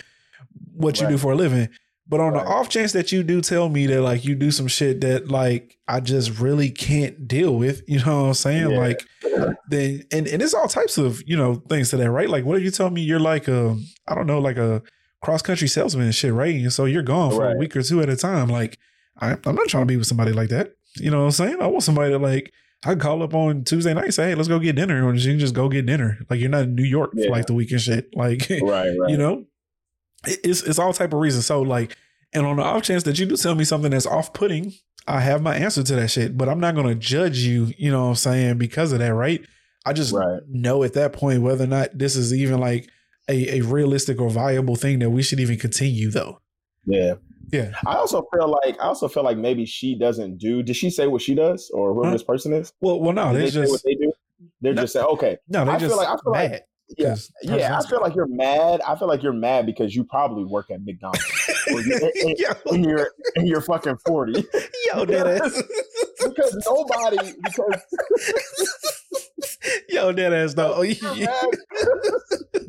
[0.74, 1.68] what you do for a living.
[2.08, 2.44] But on Right.
[2.44, 5.30] the off chance that you do tell me that like you do some shit that
[5.30, 8.72] like I just really can't deal with, you know what I'm saying?
[8.72, 8.80] Yeah.
[8.80, 9.06] Like
[9.70, 12.30] then and, and it's all types of, you know, things to that, right?
[12.30, 14.82] Like what if you tell me you're like a I don't know, like a
[15.22, 16.54] cross country salesman and shit, right?
[16.56, 18.48] And so you're gone for a week or two at a time.
[18.48, 18.78] Like
[19.20, 20.76] I, I'm not trying to be with somebody like that.
[20.96, 21.62] You know what I'm saying?
[21.62, 22.54] I want somebody that like
[22.86, 25.40] I call up on Tuesday night, say, hey, let's go get dinner, and you can
[25.40, 26.20] just go get dinner.
[26.30, 28.16] Like you're not in New York for like the weekend shit.
[28.16, 29.10] Like Right, right.
[29.10, 29.46] you know,
[30.26, 31.46] it's it's all type of reasons.
[31.46, 31.96] So like,
[32.34, 34.74] and on the off chance that you do tell me something that's off putting,
[35.10, 36.38] I have my answer to that shit.
[36.38, 37.74] But I'm not gonna judge you.
[37.78, 39.42] You know what I'm saying because of that, right?
[39.86, 40.42] I just Right.
[40.48, 42.90] know at that point whether or not this is even like
[43.30, 46.40] a, a realistic or viable thing that we should even continue though.
[46.86, 47.16] Yeah.
[47.52, 47.72] Yeah.
[47.88, 50.62] I also feel like I also feel like maybe she doesn't do.
[50.62, 52.12] Did she say what she does or who Huh?
[52.12, 52.74] this person is?
[52.82, 54.12] Well, well, no, they they say what just they do?
[54.62, 54.82] They're No.
[54.84, 56.64] just saying, okay, no, they I feel just like- I feel like- mad.
[56.98, 57.78] Yeah, yeah.
[57.78, 58.82] I feel like you're mad.
[58.82, 61.24] I feel like you're mad because you probably work at McDonald's
[61.68, 64.34] and, yo, and you're and you're fucking forty.
[64.86, 65.64] yo, ass.
[66.24, 67.86] because nobody because
[69.90, 70.82] Yo, that ass though.
[70.82, 71.48] You're yeah, mad.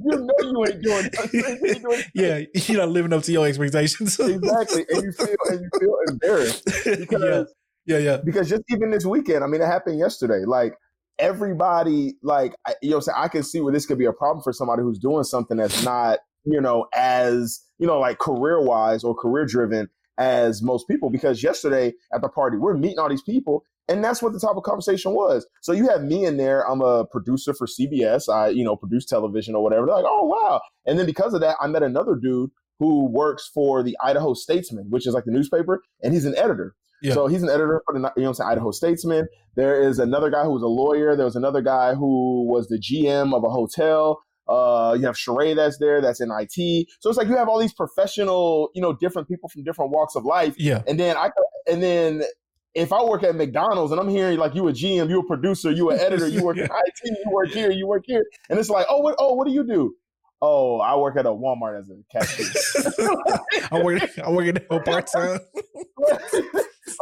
[0.02, 1.82] you know you ain't doing nothing.
[1.82, 4.18] Doing- yeah, you're not living up to your expectations.
[4.18, 7.46] exactly, and you feel and you feel embarrassed because
[7.86, 8.16] yeah, yeah, yeah.
[8.24, 10.44] because just even this weekend, I mean, it happened yesterday.
[10.46, 10.74] Like
[11.20, 14.12] everybody, like I- you know, I'm saying I can see where this could be a
[14.12, 18.62] problem for somebody who's doing something that's not, you know, as you know, like career
[18.62, 21.10] wise or career driven as most people.
[21.10, 24.56] Because yesterday at the party, we're meeting all these people, and that's what the type
[24.56, 25.46] of conversation was.
[25.62, 26.68] So you have me in there.
[26.68, 28.28] I'm a producer for CBS.
[28.32, 29.86] I, you know, produce television or whatever.
[29.86, 30.60] They're like, oh wow.
[30.86, 34.86] And then because of that, I met another dude who works for the Idaho Statesman,
[34.88, 36.74] which is like the newspaper, and he's an editor.
[37.02, 37.14] Yeah.
[37.14, 39.26] So he's an editor for the you know I'm saying, Idaho Statesman.
[39.56, 41.16] There is another guy who was a lawyer.
[41.16, 44.22] There was another guy who was the GM of a hotel.
[44.48, 46.88] Uh, you have Sheree that's there, that's in IT.
[46.98, 50.16] So it's like you have all these professional, you know, different people from different walks
[50.16, 50.56] of life.
[50.58, 50.82] Yeah.
[50.88, 51.30] And then I
[51.70, 52.22] and then
[52.74, 55.70] if I work at McDonald's and I'm hearing like you a GM, you a producer,
[55.70, 58.70] you an editor, you work in IT, you work here, you work here, and it's
[58.70, 59.94] like, oh, what, oh, what do you do?
[60.42, 62.46] Oh, I work at a Walmart as a cashier.
[63.70, 64.02] I work.
[64.18, 65.40] I work at the part time.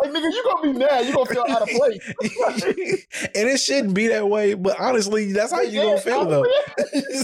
[0.02, 1.06] Like nigga, you gonna be mad.
[1.06, 2.14] You gonna feel out of place.
[3.34, 6.44] and it shouldn't be that way, but honestly, that's how you gonna feel though.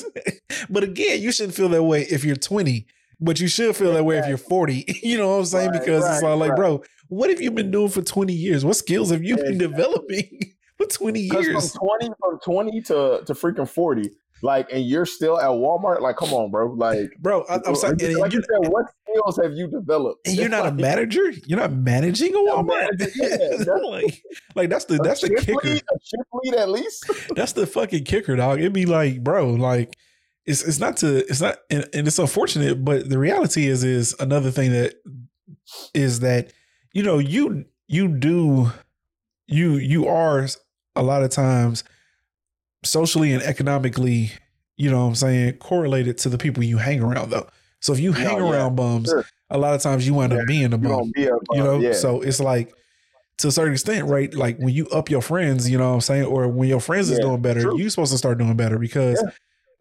[0.71, 2.87] but again, you shouldn't feel that way if you're 20,
[3.21, 4.85] but you should feel that way if you're 40.
[5.03, 5.71] You know what I'm saying?
[5.71, 6.57] Right, because it's all like, right.
[6.57, 8.65] bro, what have you been doing for 20 years?
[8.65, 11.73] What skills have you been developing for 20 years?
[11.73, 14.11] from twenty from twenty to to freaking forty,
[14.45, 16.01] like, and you're still at Walmart.
[16.03, 16.67] Like, come on, bro.
[16.73, 17.97] Like, Bro, I, I'm sorry.
[17.97, 20.27] like, like you, said, what skills have you developed?
[20.29, 21.31] and you're not a manager?
[21.47, 22.67] You're not managing a Walmart?
[22.99, 24.23] managing, yeah, that's- like,
[24.55, 25.55] like that's the that's the kicker.
[25.67, 27.11] lead- a shift lead at least.
[27.35, 28.59] That's the fucking kicker, dog.
[28.61, 29.97] It'd be like, bro, like
[30.45, 34.15] it's it's not to it's not and, and it's unfortunate, but the reality is is
[34.21, 34.95] another thing that
[35.95, 36.53] is that
[36.93, 38.71] you know you you do
[39.47, 40.47] you you are
[40.97, 41.83] a lot of times
[42.85, 44.33] socially and economically,
[44.77, 47.49] you know what I'm saying, correlated to the people you hang around though.
[47.81, 49.27] So if you hang yeah, around bums, sure.
[49.51, 51.93] a lot of times you wind up being a bum be a you know yeah.
[51.93, 52.73] so it's like
[53.39, 56.01] to a certain extent right like when you up your friends you know what i'm
[56.01, 57.79] saying or when your friends is doing better true.
[57.79, 59.31] you supposed to start doing better because Yeah.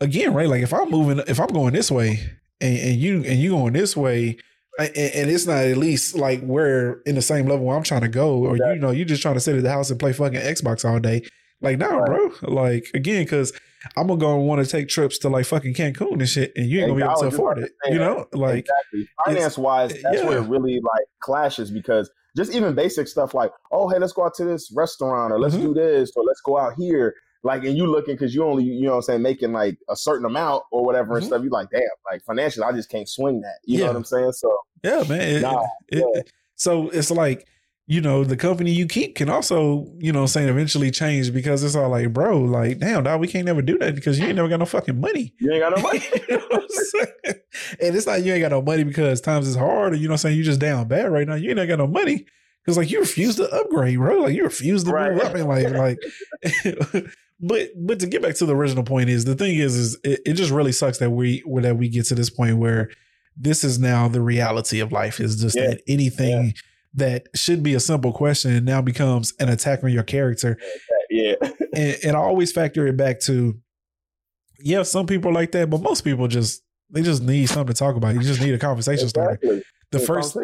[0.01, 2.19] again right like if i'm moving if i'm going this way
[2.59, 4.37] and, and you and you going this way
[4.79, 8.01] and, and it's not at least like we're in the same level where i'm trying
[8.01, 10.13] to go or you know you just trying to sit at the house and play
[10.13, 11.21] fucking xbox all day
[11.64, 12.05] like no Right.
[12.05, 13.51] bro like again because
[13.97, 16.70] i'm gonna go and want to take trips to like fucking cancun and shit and
[16.70, 19.09] you ain't gonna be able to afford it you know like exactly.
[19.26, 23.88] Finance wise, that's where it really like clashes because just even basic stuff like, oh
[23.89, 25.61] hey, let's go out to this restaurant or let's Mhm.
[25.61, 27.14] do this or let's go out here.
[27.43, 29.95] Like and you looking because you only you know what I'm saying making like a
[29.95, 31.28] certain amount or whatever and Mhm.
[31.28, 31.43] stuff.
[31.43, 33.59] You like damn like financially I just can't swing that.
[33.66, 34.32] You know what I'm saying?
[34.32, 35.22] So Yeah, man.
[35.22, 36.22] It- Nah, it- yeah.
[36.55, 37.45] So it's like,
[37.86, 41.75] you know, the company you keep can also, you know, saying eventually change because it's
[41.75, 44.47] all like, bro, like, damn, dog, we can't never do that because you ain't never
[44.47, 45.34] got no fucking money.
[45.39, 46.01] you ain't got no money.
[46.29, 47.07] You know what I'm saying?
[47.81, 50.13] and it's not you ain't got no money because times is hard, or you know
[50.13, 50.38] what I'm saying?
[50.38, 51.36] You just down bad right now.
[51.36, 52.25] You ain't got no money.
[52.65, 54.21] Cause like you refuse to upgrade, bro.
[54.21, 55.21] Like you refuse to move Right.
[55.21, 55.69] up in life.
[55.73, 55.97] Like
[57.41, 60.21] but but to get back to the original point is the thing is is it,
[60.25, 62.89] it just really sucks that we where that we get to this point where
[63.36, 65.71] this is now the reality of life is just Yeah.
[65.71, 66.53] that anything
[66.95, 70.57] that should be a simple question and now becomes an attack on your character
[71.09, 71.35] yeah.
[71.75, 73.59] and, and I always factor it back to,
[74.59, 77.79] yeah, some people are like that, but most people just they just need something to
[77.79, 78.13] talk about.
[78.13, 79.61] You just need a conversation starter.
[79.93, 80.37] The Yeah, first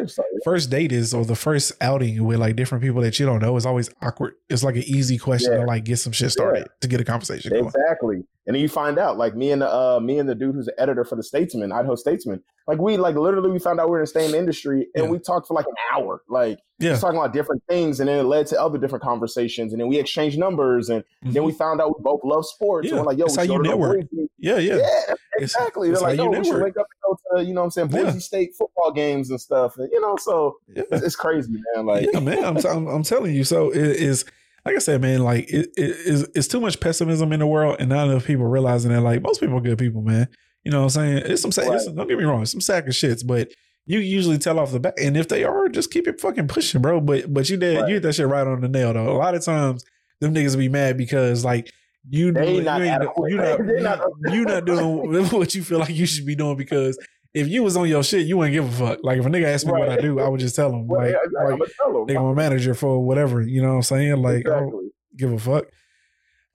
[0.44, 3.56] first date is or the first outing with like different people that you don't know
[3.56, 4.34] is always awkward.
[4.48, 5.58] It's like an easy question Yeah.
[5.62, 7.66] to like get some shit started to get a conversation going.
[7.66, 8.16] Exactly.
[8.46, 10.66] And then you find out, like me and the uh, me and the dude who's
[10.66, 13.96] the editor for the Statesman, Idaho Statesman, like we like literally we found out we
[13.96, 15.10] are in the same industry and Yeah.
[15.10, 16.90] we talked for like an hour, like Yeah.
[16.90, 19.88] just talking about different things, and then it led to other different conversations, and then
[19.88, 22.86] we exchanged numbers, and then we found out we both love sports.
[22.86, 22.94] Mm-hmm.
[22.94, 22.98] Yeah.
[23.00, 24.06] And we're like, yo, That's we how you network.
[24.38, 24.76] Yeah, yeah.
[24.76, 25.90] Yeah, exactly.
[25.90, 27.60] it's They're like, how yo, oh, we should wake up and go to, you know
[27.62, 28.02] what I'm saying, Yeah.
[28.04, 29.76] Boise State football games and stuff.
[29.78, 30.82] And, you know, so Yeah.
[30.90, 31.86] it's, it's crazy, man.
[31.86, 33.44] Like, yeah, man, I'm, I'm, I'm telling you.
[33.44, 34.24] So it is,
[34.64, 37.76] like I said, man, like it, it is, it's too much pessimism in the world,
[37.80, 39.00] and not enough people realizing that.
[39.00, 40.28] Like most people are good people, man.
[40.64, 41.22] You know what I'm saying?
[41.26, 43.50] It's some, sa- it's, don't get me wrong, some sack of shits, but
[43.86, 44.94] you usually tell off the back.
[45.00, 47.00] And if they are, just keep it fucking pushing, bro.
[47.00, 47.88] But but you did Right.
[47.88, 49.08] you hit that shit right on the nail, though.
[49.10, 49.84] A lot of times,
[50.20, 51.72] them niggas be mad because like.
[52.08, 54.00] You, They you not ain't, you not, They not-
[54.32, 56.98] you not doing what you feel like you should be doing because
[57.34, 59.00] if you was on your shit, you wouldn't give a fuck.
[59.04, 60.86] Like if a nigga asked me what I do, I would just tell him.
[60.88, 62.06] well, like, yeah, like tell them.
[62.06, 63.40] Nigga, I'm a manager for whatever.
[63.42, 64.20] You know what I'm saying?
[64.22, 65.66] Like, I don't give a fuck.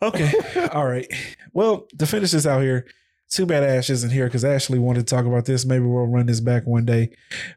[0.02, 0.32] Okay.
[0.74, 1.08] All right.
[1.54, 2.86] Well, to finish this out here,
[3.30, 5.66] too bad Ash isn't here because Ashley wanted to talk about this.
[5.66, 7.10] Maybe we'll run this back one day.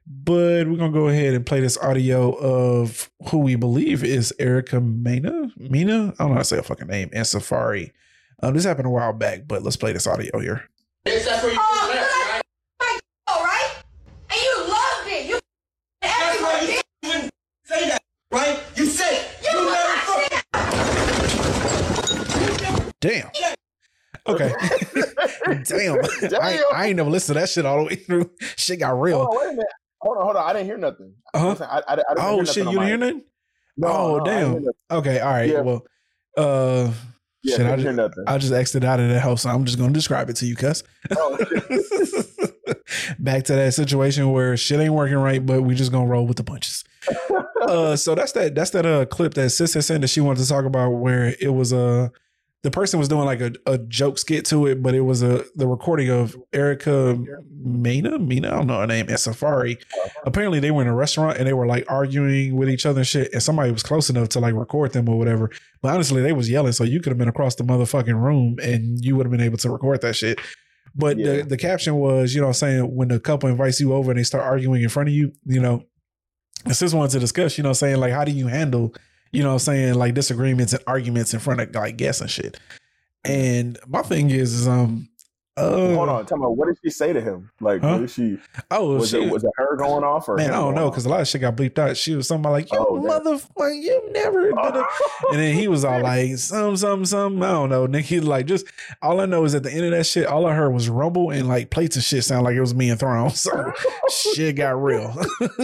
[0.06, 4.32] But we're going to go ahead and play this audio of who we believe is
[4.38, 5.50] Erica Mena.
[5.56, 6.14] Mina?
[6.18, 7.10] I don't know how to say her fucking name.
[7.12, 7.92] And Safari.
[8.42, 10.68] Um, this happened a while back, but let's play this audio here.
[11.04, 11.42] Yes, that's
[24.28, 24.68] where you put it at, right?
[24.68, 24.90] all right?
[24.90, 25.42] And you loved it.
[25.42, 25.88] You That's everyone why you did.
[25.88, 25.88] wouldn't say that, right?
[25.88, 25.88] You said it.
[25.88, 25.98] You You would never not fuck- say Damn.
[25.98, 26.22] Okay.
[26.28, 26.42] Damn.
[26.42, 28.30] I, ain't- I ain't never listened to that shit all the way through.
[28.56, 29.24] Shit got real.
[29.24, 29.66] Hold on, wait a minute.
[30.00, 30.48] Hold on, hold on.
[30.48, 31.14] I didn't hear nothing.
[31.34, 31.56] Uh-huh.
[31.64, 32.56] I, I, I Oh, shit.
[32.58, 33.22] You didn't hear nothing?
[33.76, 34.64] No, oh, no, damn.
[34.98, 35.48] Okay, all right.
[35.50, 35.60] Yeah.
[35.60, 35.86] Well,
[36.36, 36.90] uh,
[37.42, 38.24] Yeah, shit, I I didn't hear just, nothing.
[38.26, 39.42] I just exited out of that house.
[39.42, 40.82] So I'm just gonna describe it to you, cuz.
[41.16, 41.36] Oh.
[43.18, 46.36] Back to that situation where shit ain't working right, but we just gonna roll with
[46.36, 46.84] the punches.
[47.62, 48.54] uh, so that's that.
[48.54, 51.34] That's that uh clip that Sis had sent that she wanted to talk about, where
[51.40, 52.08] it was a uh,
[52.64, 55.44] the person was doing like a, a joke skit to it, but it was a
[55.54, 57.16] the recording of Erica
[57.62, 59.78] Mina Mina, I don't know her name, and Safari.
[60.24, 63.06] Apparently, they were in a restaurant and they were like arguing with each other and
[63.06, 65.50] shit, and somebody was close enough to like record them or whatever.
[65.82, 69.04] But honestly, they was yelling, so you could have been across the motherfucking room and
[69.04, 70.40] you would have been able to record that shit.
[70.96, 71.36] But Yeah.
[71.36, 74.24] the, the caption was, you know, saying when the couple invites you over and they
[74.24, 75.84] start arguing in front of you, you know,
[76.64, 78.94] and sis one to discuss, you know, saying like how do you handle,
[79.32, 82.30] you know, what I'm saying like disagreements and arguments in front of like guests and
[82.30, 82.58] shit.
[83.24, 85.08] And my thing is, is um,
[85.58, 87.50] uh, Hold on, tell me what did she say to him?
[87.60, 87.92] Like, Huh?
[87.92, 88.38] what did she?
[88.70, 89.24] Oh, Was shit.
[89.24, 91.28] it was it her going off or Man, I don't know because a lot of
[91.28, 91.96] shit got bleeped out.
[91.96, 94.86] She was something like, "You Oh, motherfucker, you never." did it."
[95.30, 97.86] And then he was all like, "Some, some, some." I don't know.
[97.86, 98.66] Nick, he like just
[99.02, 101.30] all I know is at the end of that shit, all I heard was rumble
[101.30, 103.30] and like plates and shit sound like it was me and Throne.
[103.38, 103.72] So
[104.10, 105.14] shit got real.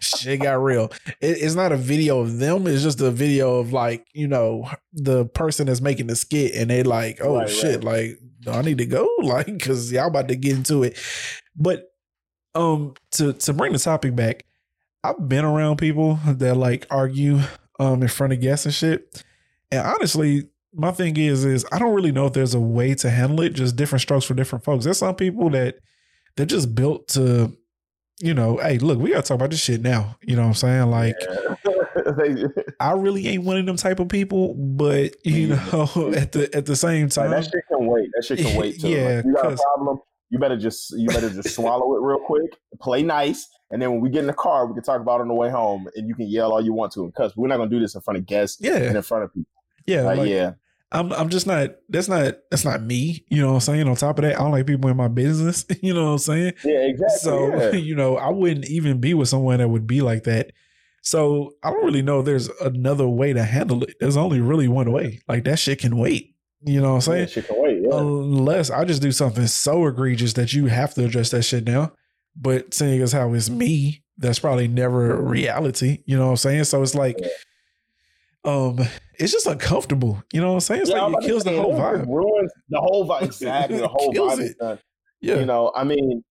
[0.00, 0.90] shit got real.
[1.20, 2.66] It, it's not a video of them.
[2.66, 6.70] It's just a video of like you know the person that's making the skit, and
[6.70, 8.14] they like, "Oh Right, shit!" right.
[8.46, 9.08] Like, I need to go?
[9.22, 10.98] Like, because y'all about to get into it.
[11.56, 11.84] But
[12.54, 14.44] um, to to bring the topic back,
[15.04, 17.40] I've been around people that like argue
[17.78, 19.22] um in front of guests and shit.
[19.70, 23.08] And honestly, my thing is is I don't really know if there's a way to
[23.10, 23.54] handle it.
[23.54, 24.84] Just different strokes for different folks.
[24.84, 25.76] There's some people that
[26.36, 27.56] they're just built to,
[28.20, 30.16] you know, hey, look, we gotta talk about this shit now.
[30.22, 30.90] You know what I'm saying?
[30.90, 31.16] Like,
[31.64, 31.72] They-
[32.80, 36.00] I really ain't one of them type of people, but you mm-hmm.
[36.00, 38.08] know, at the at the same like, time, that shit can wait.
[38.14, 38.88] That shit can wait too.
[38.88, 39.98] Yeah, Like, you got a problem.
[40.30, 44.00] You better just you better just swallow it real quick, play nice, and then when
[44.00, 46.08] we get in the car, we can talk about it on the way home, and
[46.08, 47.36] you can yell all you want to and cuss.
[47.36, 49.50] We're not gonna do this in front of guests and yeah, in front of people.
[49.86, 50.52] yeah, like, yeah,
[50.92, 53.24] I'm I'm just not that's not that's not me.
[53.28, 53.88] You know what I'm saying?
[53.88, 55.64] On top of that, I don't like people in my business.
[55.82, 56.52] You know what I'm saying?
[56.64, 57.18] yeah, exactly.
[57.18, 57.72] So, yeah.
[57.72, 60.52] you know, I wouldn't even be with someone that would be like that.
[61.02, 63.96] So I don't really know there's another way to handle it.
[64.00, 65.20] There's only really one way.
[65.28, 66.34] Like that shit can wait.
[66.64, 67.28] You know what I'm Yeah, saying?
[67.28, 67.82] shit can wait.
[67.82, 67.98] Yeah.
[67.98, 71.92] Unless I just do something so egregious that you have to address that shit now.
[72.36, 76.02] But seeing as how it's me, that's probably never reality.
[76.06, 76.64] You know what I'm saying?
[76.64, 77.18] So it's like,
[78.44, 78.78] um,
[79.18, 80.22] it's just uncomfortable.
[80.32, 80.80] You know what I'm saying?
[80.82, 82.06] It's Yeah, like it kills the whole it vibe.
[82.06, 83.22] Ruins the whole vibe.
[83.22, 84.78] Exactly, the whole Kills vibe.
[85.20, 85.38] Yeah.
[85.40, 86.22] You know, I mean,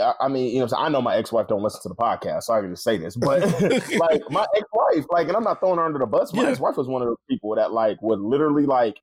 [0.00, 2.54] I I mean, you know, I know my ex-wife don't listen to the podcast, so
[2.54, 3.16] I can just say this.
[3.16, 3.40] But
[3.98, 6.32] like my ex-wife, like, and I'm not throwing her under the bus.
[6.32, 6.50] My Yeah.
[6.50, 8.98] ex-wife was one of those people that like would literally like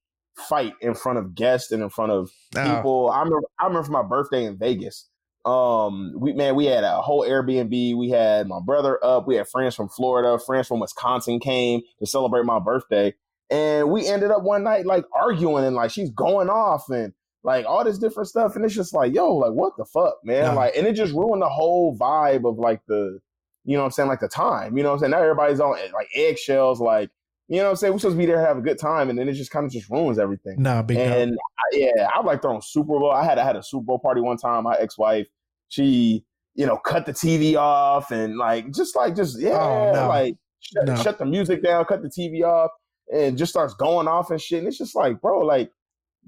[0.49, 2.75] fight in front of guests and in front of Nah.
[2.75, 3.09] people.
[3.09, 5.09] I remember, I remember for my birthday in Vegas.
[5.45, 7.95] Um, we man, we had a whole Airbnb.
[7.95, 9.27] We had my brother up.
[9.27, 13.13] We had friends from Florida, friends from Wisconsin came to celebrate my birthday,
[13.51, 17.13] and we ended up one night like arguing and like she's going off and
[17.45, 20.45] like all this different stuff, and it's just like, yo, like what the fuck, man?
[20.45, 20.53] Nah.
[20.53, 23.19] Like, and it just ruined the whole vibe of like the,
[23.63, 24.75] you know, what I'm saying, like the time.
[24.75, 27.09] You know, what I'm saying now everybody's on eh, like eggshells, like.
[27.47, 27.93] You know what I'm saying?
[27.93, 29.67] We're supposed to be there to have a good time, and then it just kind
[29.67, 30.55] of just ruins everything.
[30.57, 30.97] Nah, big.
[30.97, 33.11] And I, yeah, I like throwing Super Bowl.
[33.11, 34.63] I had I had a Super Bowl party one time.
[34.63, 35.27] My ex wife,
[35.69, 36.25] she
[36.55, 40.07] you know cut the TV off and like just like just oh, yeah, Oh, no.
[40.07, 40.95] like shut, No.
[40.95, 42.71] shut the music down, cut the TV off,
[43.13, 44.57] and just starts going off and shit.
[44.57, 45.69] And it's just like, bro, like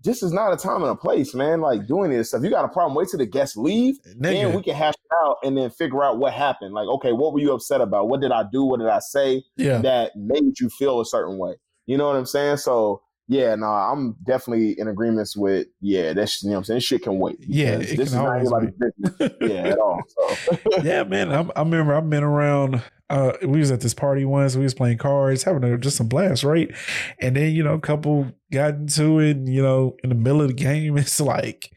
[0.04, 1.62] this is not a time and a place, man.
[1.62, 2.44] Like doing this stuff.
[2.44, 2.96] You got a problem?
[2.96, 6.20] Wait till the guests leave, then we can hash it out and then figure out
[6.20, 6.74] what happened.
[6.74, 8.08] Like, okay, what were you upset about?
[8.08, 8.64] What did I do?
[8.64, 9.44] What did I say?
[9.58, 9.80] yeah.
[9.80, 11.56] that made you feel a certain way.
[11.86, 12.58] You know what I'm saying?
[12.58, 16.80] So yeah, no, I'm definitely in agreements with yeah, that's you know what I'm saying.
[16.80, 17.38] Shit can wait.
[17.42, 19.32] Yeah, it this can is not anybody's business.
[19.42, 20.02] Yeah, at all.
[20.08, 21.32] So yeah, man.
[21.32, 22.82] I, I remember I've been around.
[23.10, 24.56] Uh, we was at this party once.
[24.56, 26.70] We was playing cards, having a, just a blast, right?
[27.22, 29.38] And then you know, a couple got into it.
[29.38, 31.72] And, you know, in the middle of the game, it's like,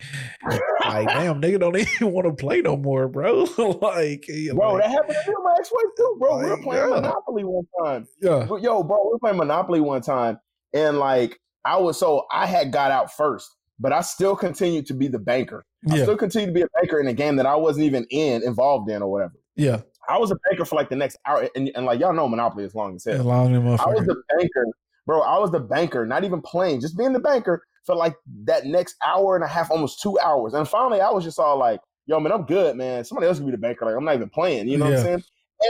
[0.86, 3.40] like damn, nigga don't even want to play no more, bro.
[3.80, 6.38] like, bro, like, that happened to me and my ex-wife too, bro.
[6.38, 6.94] we were playing yeah.
[6.94, 8.06] Monopoly one time.
[8.20, 10.38] yeah, Yo, bro, we were playing Monopoly one time,
[10.74, 14.94] and like I was so I had got out first, but I still continued to
[14.94, 15.64] be the banker.
[15.90, 18.42] I still continued to be a banker in a game that I wasn't even in
[18.42, 19.34] involved in or whatever.
[19.56, 19.80] yeah.
[20.08, 22.64] I was a banker for like the next hour, and, and like y'all know Monopoly
[22.64, 23.22] is long as hell.
[23.22, 24.66] Long I was the banker,
[25.06, 25.20] bro.
[25.20, 28.96] I was the banker, not even playing, just being the banker for like that next
[29.06, 30.54] hour and a half, almost two hours.
[30.54, 33.04] And finally, I was just all like, "Yo, man, I'm good, man.
[33.04, 33.84] Somebody else can be the banker.
[33.84, 34.68] Like, I'm not even playing.
[34.68, 35.22] You know what I'm saying?"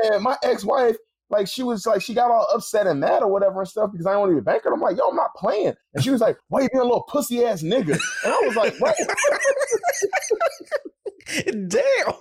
[0.05, 0.97] And my ex-wife,
[1.31, 4.07] like, she was like, she got all upset and mad or whatever and stuff because
[4.07, 4.73] I don't to be banker.
[4.73, 7.03] I'm like, "Yo, I'm not playing." And she was like, "Why you being a little
[7.03, 8.97] pussy ass nigga?" And I was like, "Right,
[11.69, 12.15] Damn.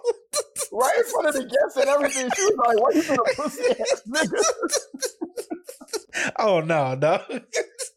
[0.71, 3.23] right in front of the guests and everything." She was like, "Why you being a
[3.41, 4.41] pussy ass nigga?"
[6.39, 7.21] Oh no, no.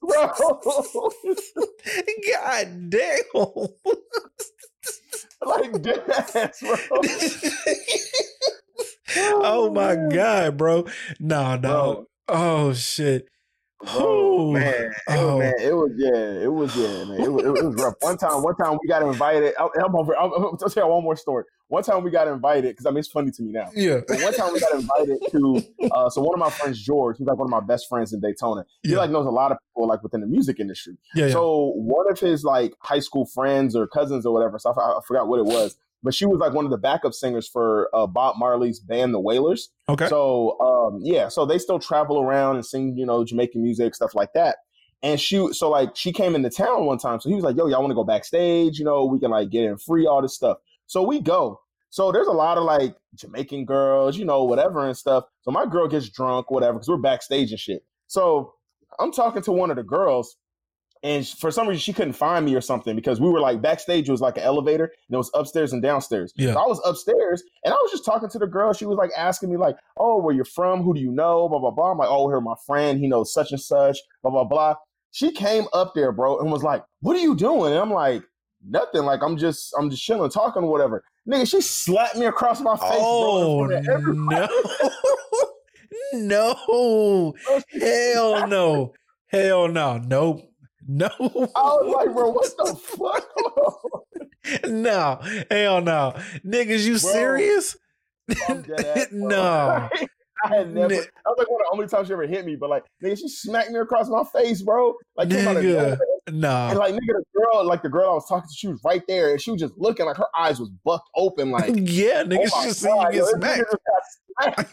[0.00, 0.28] Bro,
[2.32, 3.22] God damn.
[5.44, 6.02] like dead
[6.34, 6.76] ass, bro.
[9.16, 10.86] oh my god, bro.
[11.18, 11.58] No, no.
[11.58, 12.06] Bro.
[12.28, 13.28] Oh shit.
[13.84, 15.40] Oh, man, oh.
[15.40, 17.94] man, it was yeah, it was yeah, man, it was, it was rough.
[18.00, 19.54] One time, one time we got invited.
[19.58, 20.16] I'm, I'm over.
[20.16, 21.44] I'm, I'm, I'll tell you one more story.
[21.66, 23.70] One time we got invited because I mean it's funny to me now.
[23.74, 24.00] Yeah.
[24.06, 27.26] But one time we got invited to uh, so one of my friends George, he's
[27.26, 28.66] like one of my best friends in Daytona.
[28.82, 28.98] He Yeah.
[28.98, 30.98] like knows a lot of people like within the music industry.
[31.14, 31.26] Yeah.
[31.26, 31.32] yeah.
[31.32, 35.00] So one of his like high school friends or cousins or whatever, so I, I
[35.08, 38.06] forgot what it was, but she was like one of the backup singers for uh,
[38.06, 39.70] Bob Marley's band, The Wailers.
[39.88, 40.08] okay.
[40.08, 44.14] So um, yeah, so they still travel around and sing, you know, Jamaican music stuff
[44.14, 44.56] like that.
[45.02, 47.66] And she, so like she came into town one time, so he was like, "Yo,
[47.66, 48.78] y'all want to go backstage?
[48.78, 51.60] You know, we can like get in free, all this stuff." So we go.
[51.90, 55.24] So there's a lot of like Jamaican girls, you know, whatever and stuff.
[55.42, 57.84] So my girl gets drunk, whatever, because we're backstage and shit.
[58.06, 58.54] So
[58.98, 60.36] I'm talking to one of the girls,
[61.02, 64.08] and for some reason she couldn't find me or something because we were like backstage
[64.08, 66.32] it was like an elevator and it was upstairs and downstairs.
[66.36, 66.52] Yeah.
[66.54, 68.72] So I was upstairs and I was just talking to the girl.
[68.72, 70.82] She was like asking me like, "Oh, where you from?
[70.82, 71.92] Who do you know?" Blah blah blah.
[71.92, 72.98] I'm like, "Oh, here my friend.
[73.00, 74.74] He knows such and such." Blah blah blah.
[75.10, 78.22] She came up there, bro, and was like, "What are you doing?" And I'm like,
[78.66, 79.02] "Nothing.
[79.02, 82.88] Like I'm just I'm just chilling, talking, whatever." Nigga, she slapped me across my face,
[82.90, 83.76] Oh bro.
[83.76, 84.52] in front of oh, everybody.
[86.14, 86.56] no.
[87.48, 87.62] no.
[87.80, 88.92] Hell no.
[89.28, 89.98] Hell no.
[89.98, 90.51] Nope.
[90.92, 91.08] No.
[91.18, 93.26] I was like, bro, what the fuck?
[94.68, 95.18] no.
[95.50, 96.12] Hell no.
[96.44, 97.12] Niggas, you Bro.
[97.12, 97.76] serious?
[98.48, 99.88] Ass, no.
[100.44, 100.88] I had never.
[100.94, 102.56] That was like one of the only times she ever hit me.
[102.56, 104.94] But like, nigga, she smacked me across my face, bro.
[105.16, 105.98] Like, came out of Nigga.
[106.30, 106.68] No.
[106.68, 109.02] and like, nigga, the girl, like the girl I was talking to, she was right
[109.08, 111.72] there, and she was just looking, like her eyes was bucked open, like.
[111.76, 113.24] yeah, nigga, oh she just seen you get
[114.36, 114.66] smacked.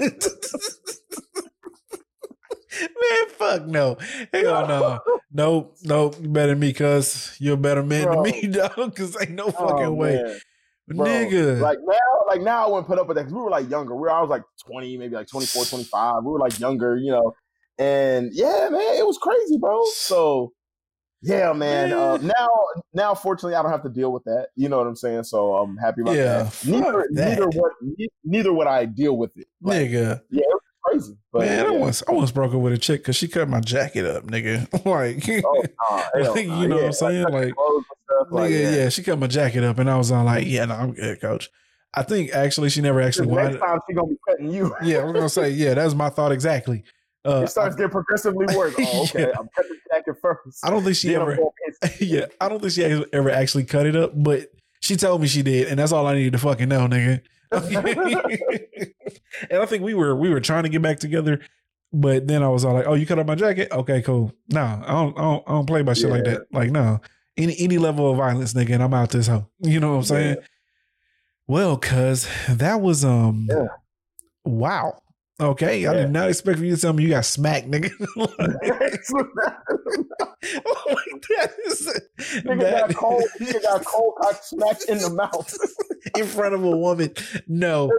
[2.69, 2.99] Just got smacked.
[2.99, 3.97] Man, fuck no.
[4.33, 4.99] Hell no.
[5.31, 6.15] Nope, nope.
[6.19, 8.23] You better than me, cuz you're a better man Bro.
[8.23, 8.95] than me, dog.
[8.95, 10.23] Cause ain't no fucking Oh, way.
[10.87, 11.59] Bro, Nigga.
[11.61, 11.97] Like now,
[12.27, 13.95] like now, I wouldn't put up with that because we were like younger.
[13.95, 16.23] We were, I was like 20, maybe like 24, 25.
[16.23, 17.35] We were like younger, you know.
[17.77, 19.83] And yeah, man, it was crazy, bro.
[19.93, 20.51] So
[21.21, 21.93] yeah, man.
[21.93, 22.49] Uh, now,
[22.93, 24.47] now, fortunately, I don't have to deal with that.
[24.55, 25.23] You know what I'm saying?
[25.23, 26.65] So I'm happy about Yeah, that.
[26.65, 27.29] Neither, that.
[27.29, 29.47] neither would, neither would I deal with it.
[29.61, 30.21] Like, nigga.
[30.31, 30.41] yeah,
[30.89, 31.17] crazy.
[31.31, 31.77] But Man, I yeah.
[31.77, 34.61] once I once broke up with a chick because she cut my jacket up, nigga.
[34.85, 36.61] like, Oh, nah, like, nah.
[36.61, 37.23] you know what I'm saying?
[37.25, 38.75] like, Like, like, nigga, yeah.
[38.75, 38.89] yeah.
[38.89, 41.49] she cut my jacket up, and I was on like, yeah, no, I'm good, coach.
[41.93, 43.59] I think actually she never actually Next wanted.
[43.59, 44.75] time she gonna be cutting you.
[44.83, 46.83] Yeah, we're gonna say, yeah, that was my thought exactly.
[47.25, 48.73] Uh, it starts getting progressively worse.
[48.79, 49.21] Oh, okay.
[49.21, 49.31] Yeah.
[49.37, 50.63] I'm cutting the jacket first.
[50.63, 51.37] I don't think she Then ever.
[51.99, 54.49] yeah, I don't think she ever actually cut it up, but
[54.81, 57.21] she told me she did, and that's all I needed to fucking know, nigga.
[57.51, 58.93] and
[59.51, 61.39] I think we were we were trying to get back together,
[61.91, 63.71] but then I was all like, "Oh, you cut off my jacket?
[63.71, 64.31] Okay, cool.
[64.49, 66.41] No, I don't, I don't, I don't play by shit like that.
[66.51, 67.01] Like, no,
[67.37, 69.47] any any level of violence, nigga, and I'm out this hoe.
[69.61, 70.37] You know what I'm saying?
[71.47, 73.65] Well, cuz that was um, Yeah.
[74.45, 75.01] wow.
[75.41, 77.91] Okay, I did not expect for you to tell me you got smacked, nigga.
[78.15, 78.29] like,
[80.41, 81.87] that is
[82.43, 83.23] Nigga that- got cold.
[83.39, 85.53] Nigga got cold cock smacked in the mouth.
[86.17, 87.13] in front of a woman.
[87.47, 87.91] No,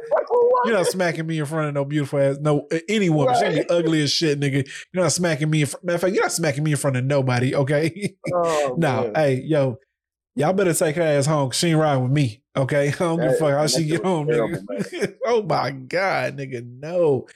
[0.64, 3.34] you're not smacking me in front of no beautiful ass, no any woman.
[3.36, 4.68] She can be ugly as shit, nigga.
[4.92, 5.62] You're not smacking me.
[5.62, 7.54] In fr- Matter of fact, you're not smacking me in front of nobody.
[7.54, 8.16] Okay.
[8.34, 9.14] Oh, no, man.
[9.14, 9.78] hey, yo,
[10.34, 11.50] y'all better take her ass home.
[11.52, 12.39] She ain't riding with me.
[12.56, 15.14] Okay, I don't give a fuck how she get home, terrible, nigga.
[15.26, 17.26] oh my god, nigga, no.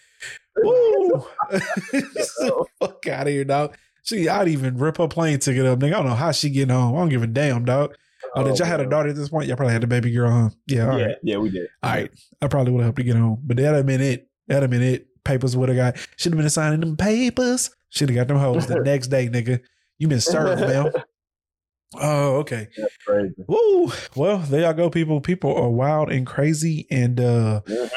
[0.57, 1.25] Woo.
[2.81, 3.77] fuck out of here, dog.
[4.03, 5.95] She, I'd even rip her plane ticket up, nigga.
[5.95, 6.95] I don't know how she getting home.
[6.97, 7.95] I don't give a damn, dog.
[8.37, 9.47] Oh, did y'all had a daughter at this point?
[9.47, 10.51] Y'all probably had a baby girl, huh?
[10.67, 11.17] Yeah, all yeah, right.
[11.23, 11.69] yeah, we did.
[11.83, 12.11] All right.
[12.43, 13.41] I probably would have helped to get home.
[13.45, 14.29] But that'd have been it.
[14.49, 15.07] That'd have been it.
[15.25, 17.71] Papers would have got should have been signing them papers.
[17.91, 19.61] Should have got them hoes the next day, nigga.
[19.99, 20.91] You been served, man.
[22.01, 22.69] Oh, okay.
[23.47, 23.93] Woo.
[24.17, 25.21] Well, there y'all go, people.
[25.21, 26.87] People are wild and crazy.
[26.91, 27.91] And uh Mhm.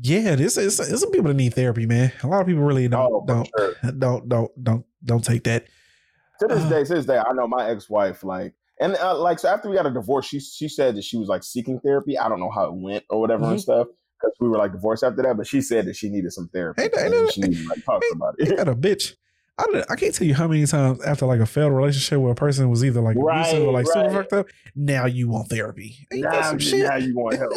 [0.00, 2.12] yeah, this is some people that need therapy, man.
[2.22, 3.74] A lot of people really don't Oh, don't, sure.
[3.98, 5.66] don't don't don't don't take that.
[6.40, 6.68] To this Uh.
[6.70, 9.76] day, to this day, I know my ex-wife, like, and uh, like, so after we
[9.76, 12.18] got a divorce, she she said that she was like seeking therapy.
[12.18, 13.86] I don't know how it went or whatever and stuff
[14.20, 15.36] because we were like divorced after that.
[15.36, 16.82] But she said that she needed some therapy.
[16.82, 18.56] Ain't ain't she needed like talk about You it.
[18.56, 19.14] got a bitch.
[19.58, 22.32] I, don't- I can't tell you how many times after like a failed relationship where
[22.32, 24.12] a person was either like abusive or Right, super right.
[24.12, 24.46] fucked up.
[24.74, 26.06] Now you want therapy.
[26.12, 26.88] Ain't now, some you- shit?
[26.88, 27.52] now you want help.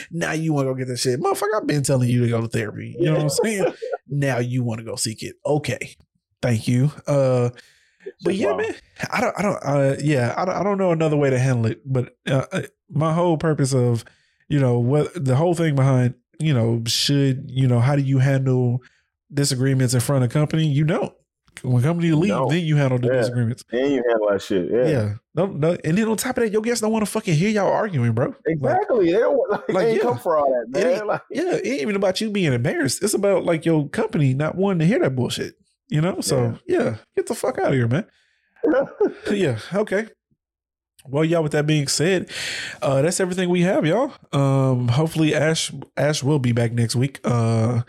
[0.10, 1.20] now you want to go get this shit.
[1.20, 2.96] Motherfucker, I've been telling you to go to therapy.
[2.98, 3.74] You know what I'm saying?
[4.08, 5.34] now you want to go seek it.
[5.44, 5.96] Okay.
[6.40, 6.90] Thank you.
[7.06, 7.50] Uh
[8.22, 8.74] but yeah, man,
[9.10, 11.64] I don't, I don't, uh, yeah, I don't, I don't know another way to handle
[11.66, 11.80] it.
[11.86, 14.04] But uh, uh, my whole purpose of,
[14.46, 18.18] you know, what the whole thing behind, you know, should, you know, how do you
[18.18, 18.82] handle
[19.32, 20.66] disagreements in front of company?
[20.66, 21.14] You don't.
[21.64, 22.46] When company leave, No.
[22.48, 23.14] then you handle the Yeah.
[23.20, 23.64] disagreements.
[23.72, 24.70] And you handle that shit.
[24.70, 24.86] Yeah.
[24.86, 25.12] Yeah.
[25.34, 27.48] No, no, and then on top of that, your guests don't want to fucking hear
[27.50, 28.26] y'all arguing, bro.
[28.26, 29.06] Like, Exactly.
[29.12, 30.02] they don't like, like, they yeah.
[30.02, 30.92] come for all that, man.
[30.96, 33.02] ain't- Like, yeah, it ain't even about you being embarrassed.
[33.02, 35.54] It's about like your company not wanting to hear that bullshit.
[35.88, 36.20] You know?
[36.20, 38.04] So yeah, get the fuck out of here, man.
[39.30, 40.06] yeah, okay.
[41.06, 42.30] Well, y'all, with that being said,
[42.80, 44.12] uh, that's everything we have, y'all.
[44.32, 47.20] Um, hopefully Ash Ash will be back next week.
[47.24, 47.82] Uh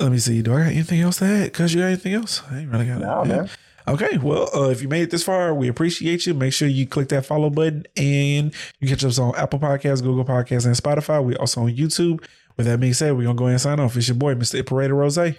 [0.00, 0.42] let me see.
[0.42, 1.52] Do I got anything else to add?
[1.52, 2.42] Cause you got anything else?
[2.50, 3.28] I ain't really got Nah, it.
[3.28, 3.50] man.
[3.88, 6.34] Okay, well, uh, if you made it this far, we appreciate you.
[6.34, 10.24] Make sure you click that follow button and you catch us on Apple Podcasts, Google
[10.24, 11.22] Podcasts, and Spotify.
[11.24, 12.24] we also on YouTube.
[12.56, 13.96] With that being said, we're gonna go ahead and sign off.
[13.96, 14.58] It's your boy, Mr.
[14.60, 15.16] Operator Rose.
[15.18, 15.36] and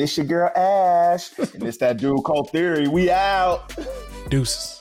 [0.00, 1.36] this your girl Ash.
[1.38, 2.88] and it's that dude called Theory.
[2.88, 3.76] We out.
[4.30, 4.80] Deuces.